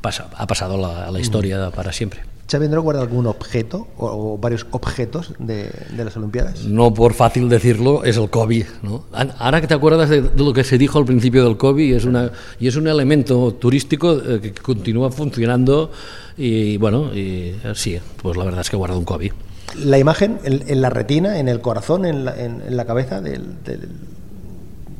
pasa, 0.00 0.28
ha 0.36 0.46
pasado 0.46 0.76
la, 0.76 1.10
la 1.10 1.20
historia 1.20 1.70
para 1.70 1.92
siempre. 1.92 2.31
¿Xavi 2.52 2.66
Andreu 2.66 2.82
guarda 2.82 3.00
algún 3.00 3.26
objeto 3.26 3.88
o, 3.96 4.34
o 4.34 4.36
varios 4.36 4.66
objetos 4.72 5.32
de, 5.38 5.70
de, 5.96 6.04
las 6.04 6.14
Olimpiadas? 6.18 6.64
No 6.66 6.92
por 6.92 7.14
fácil 7.14 7.48
decirlo, 7.48 8.04
es 8.04 8.18
el 8.18 8.28
COVID. 8.28 8.66
¿no? 8.82 9.04
Ahora 9.38 9.62
que 9.62 9.66
te 9.66 9.72
acuerdas 9.72 10.10
de, 10.10 10.20
de, 10.20 10.44
lo 10.44 10.52
que 10.52 10.62
se 10.62 10.76
dijo 10.76 10.98
al 10.98 11.06
principio 11.06 11.44
del 11.44 11.56
COVID, 11.56 11.94
es 11.94 12.04
una, 12.04 12.30
y 12.60 12.68
es 12.68 12.76
un 12.76 12.88
elemento 12.88 13.54
turístico 13.54 14.18
eh, 14.18 14.40
que 14.42 14.52
continúa 14.52 15.10
funcionando 15.10 15.90
y 16.36 16.76
bueno, 16.76 17.14
y, 17.14 17.54
sí, 17.74 17.98
pues 18.20 18.36
la 18.36 18.44
verdad 18.44 18.60
es 18.60 18.68
que 18.68 18.76
guarda 18.76 18.98
un 18.98 19.06
COVID. 19.06 19.32
La 19.78 19.98
imagen 19.98 20.38
en, 20.44 20.62
en 20.66 20.82
la 20.82 20.90
retina, 20.90 21.38
en 21.38 21.48
el 21.48 21.62
corazón, 21.62 22.04
en 22.04 22.26
la, 22.26 22.38
en, 22.38 22.60
en 22.66 22.76
la 22.76 22.84
cabeza 22.84 23.22
del, 23.22 23.62
del, 23.64 23.88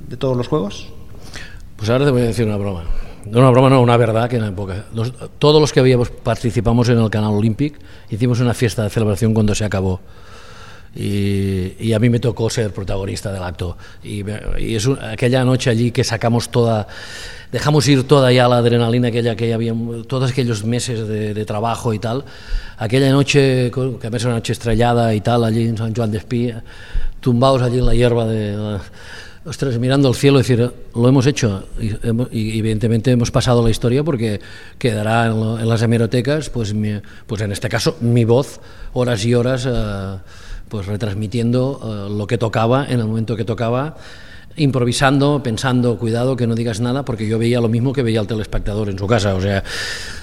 de 0.09 0.16
todos 0.16 0.38
los 0.38 0.49
juegos. 0.49 0.88
Pues 1.76 1.90
ahora 1.90 2.06
te 2.06 2.12
voy 2.12 2.23
a 2.23 2.26
decir 2.26 2.47
una 2.47 2.56
broma. 2.56 2.85
No, 3.26 3.38
una 3.38 3.50
broma, 3.50 3.70
no, 3.70 3.80
una 3.80 3.96
verdad 3.96 4.28
que 4.28 4.36
en 4.36 4.42
la 4.42 4.48
época. 4.48 4.84
Todos 5.38 5.60
los 5.60 5.72
que 5.72 5.80
habíamos 5.80 6.10
participamos 6.10 6.88
en 6.88 6.98
el 6.98 7.10
canal 7.10 7.32
Olympic 7.32 7.78
hicimos 8.10 8.40
una 8.40 8.54
fiesta 8.54 8.82
de 8.82 8.90
celebración 8.90 9.32
cuando 9.32 9.54
se 9.54 9.64
acabó. 9.64 10.00
Y, 10.94 11.72
y 11.80 11.94
a 11.94 11.98
mí 11.98 12.10
me 12.10 12.18
tocó 12.18 12.50
ser 12.50 12.72
protagonista 12.72 13.32
del 13.32 13.42
acto. 13.42 13.78
Y, 14.02 14.22
y 14.58 14.74
es 14.74 14.86
un, 14.86 14.98
aquella 15.02 15.44
noche 15.44 15.70
allí 15.70 15.90
que 15.90 16.04
sacamos 16.04 16.50
toda, 16.50 16.86
dejamos 17.50 17.88
ir 17.88 18.06
toda 18.06 18.30
ya 18.30 18.46
la 18.48 18.58
adrenalina 18.58 19.08
aquella 19.08 19.34
que 19.34 19.54
había, 19.54 19.74
todos 20.06 20.30
aquellos 20.30 20.64
meses 20.64 21.08
de, 21.08 21.32
de 21.32 21.44
trabajo 21.46 21.94
y 21.94 21.98
tal. 21.98 22.24
Aquella 22.76 23.10
noche, 23.10 23.70
que 23.70 23.80
además 23.80 24.22
era 24.22 24.30
una 24.30 24.38
noche 24.38 24.52
estrellada 24.52 25.14
y 25.14 25.20
tal, 25.20 25.44
allí 25.44 25.68
en 25.68 25.78
San 25.78 25.94
Juan 25.94 26.10
de 26.10 26.18
Espí, 26.18 26.52
tumbados 27.20 27.62
allí 27.62 27.78
en 27.78 27.86
la 27.86 27.94
hierba 27.94 28.26
de. 28.26 28.78
Ostras, 29.44 29.78
mirando 29.78 30.08
al 30.08 30.14
cielo, 30.14 30.38
decir, 30.38 30.70
lo 30.94 31.08
hemos 31.08 31.26
hecho 31.26 31.66
y, 31.80 32.58
evidentemente 32.58 33.11
hemos 33.11 33.30
pasado 33.30 33.62
la 33.62 33.70
historia 33.70 34.04
porque 34.04 34.40
quedará 34.78 35.26
en, 35.26 35.68
las 35.68 35.82
hemerotecas, 35.82 36.50
pues, 36.50 36.75
mi, 36.75 37.00
pues 37.26 37.40
en 37.42 37.52
este 37.52 37.68
caso 37.68 37.96
mi 38.00 38.25
voz, 38.25 38.61
horas 38.92 39.25
y 39.25 39.34
horas, 39.34 39.66
uh, 39.66 40.18
pues 40.68 40.87
retransmitiendo 40.87 41.78
uh, 41.78 42.16
lo 42.16 42.26
que 42.26 42.38
tocaba 42.38 42.87
en 42.87 43.00
el 43.00 43.06
momento 43.06 43.37
que 43.37 43.44
tocaba 43.44 43.96
improvisando, 44.56 45.42
pensando, 45.42 45.99
cuidado 45.99 46.37
que 46.37 46.47
no 46.47 46.54
digas 46.54 46.80
nada, 46.80 47.04
porque 47.04 47.26
yo 47.26 47.38
veía 47.38 47.61
lo 47.61 47.68
mismo 47.68 47.92
que 47.92 48.02
veía 48.02 48.21
el 48.21 48.26
telespectador 48.26 48.88
en 48.88 48.99
su 48.99 49.06
casa, 49.06 49.35
o 49.35 49.40
sea, 49.40 49.62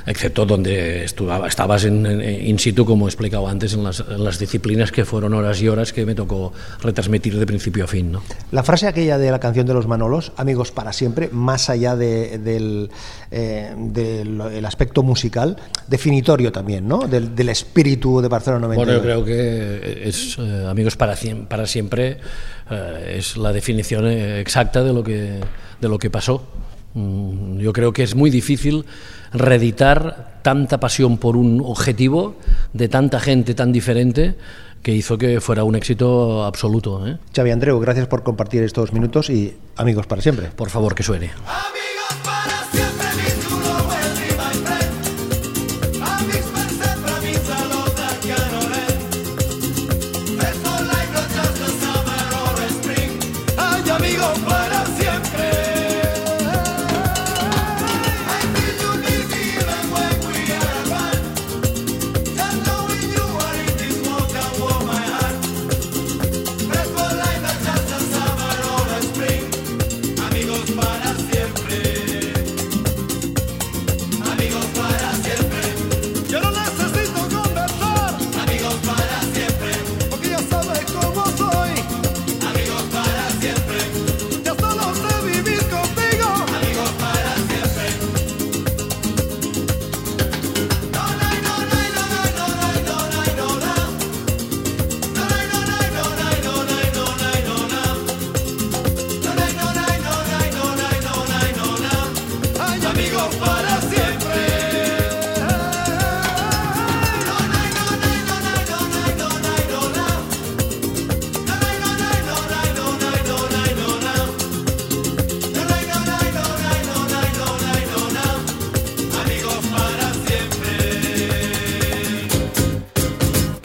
excepto 0.05 0.45
donde 0.45 1.03
estabas 1.03 1.85
en, 1.85 2.05
en, 2.05 2.47
in 2.47 2.59
situ, 2.59 2.85
como 2.85 3.05
he 3.07 3.09
explicado 3.09 3.47
antes, 3.47 3.73
en 3.73 3.83
las, 3.83 3.99
en 4.01 4.23
las, 4.23 4.39
disciplinas 4.39 4.91
que 4.91 5.05
fueron 5.05 5.33
horas 5.33 5.61
y 5.61 5.67
horas 5.67 5.91
que 5.91 6.05
me 6.05 6.15
tocó 6.15 6.53
retransmitir 6.81 7.37
de 7.37 7.45
principio 7.45 7.83
a 7.83 7.87
fin. 7.87 8.11
¿no? 8.11 8.23
La 8.51 8.63
frase 8.63 8.87
aquella 8.87 9.17
de 9.17 9.31
la 9.31 9.39
canción 9.39 9.65
de 9.65 9.73
los 9.73 9.87
Manolos, 9.87 10.31
amigos 10.37 10.71
para 10.71 10.93
siempre, 10.93 11.29
más 11.31 11.69
allá 11.69 11.95
de, 11.95 12.37
del, 12.37 12.89
eh, 13.31 13.73
del 13.77 14.65
aspecto 14.65 15.03
musical, 15.03 15.57
definitorio 15.87 16.51
también, 16.51 16.87
¿no? 16.87 17.07
Del, 17.07 17.35
del 17.35 17.49
espíritu 17.49 18.21
de 18.21 18.27
Barcelona 18.27 18.67
92. 18.67 18.85
Bueno, 18.85 18.97
yo 18.97 19.03
creo 19.03 19.25
que 19.25 20.07
es 20.07 20.37
eh, 20.39 20.65
amigos 20.67 20.95
para, 20.95 21.15
para 21.47 21.65
siempre 21.65 22.17
eh, 22.69 23.15
es 23.17 23.37
la 23.37 23.51
definición 23.51 24.05
exacta 24.19 24.83
de 24.83 24.93
lo 24.93 25.03
que, 25.03 25.39
de 25.81 25.89
lo 25.89 25.97
que 25.97 26.09
pasó. 26.09 26.43
Mm, 26.93 27.59
yo 27.59 27.73
creo 27.73 27.93
que 27.93 28.03
es 28.03 28.15
muy 28.15 28.29
difícil 28.29 28.85
reeditar 29.31 30.39
tanta 30.41 30.79
pasión 30.79 31.17
por 31.17 31.37
un 31.37 31.61
objetivo 31.63 32.35
de 32.73 32.89
tanta 32.89 33.19
gente 33.19 33.53
tan 33.53 33.71
diferente 33.71 34.35
que 34.81 34.93
hizo 34.93 35.17
que 35.17 35.41
fuera 35.41 35.63
un 35.63 35.75
éxito 35.75 36.43
absoluto. 36.45 37.05
¿eh? 37.07 37.17
Xavi 37.35 37.51
Andreu, 37.51 37.79
gracias 37.79 38.07
por 38.07 38.23
compartir 38.23 38.63
estos 38.63 38.93
minutos 38.93 39.29
y 39.29 39.57
amigos 39.75 40.07
para 40.07 40.21
siempre. 40.21 40.47
Por 40.55 40.69
favor, 40.69 40.95
que 40.95 41.03
suene. 41.03 41.31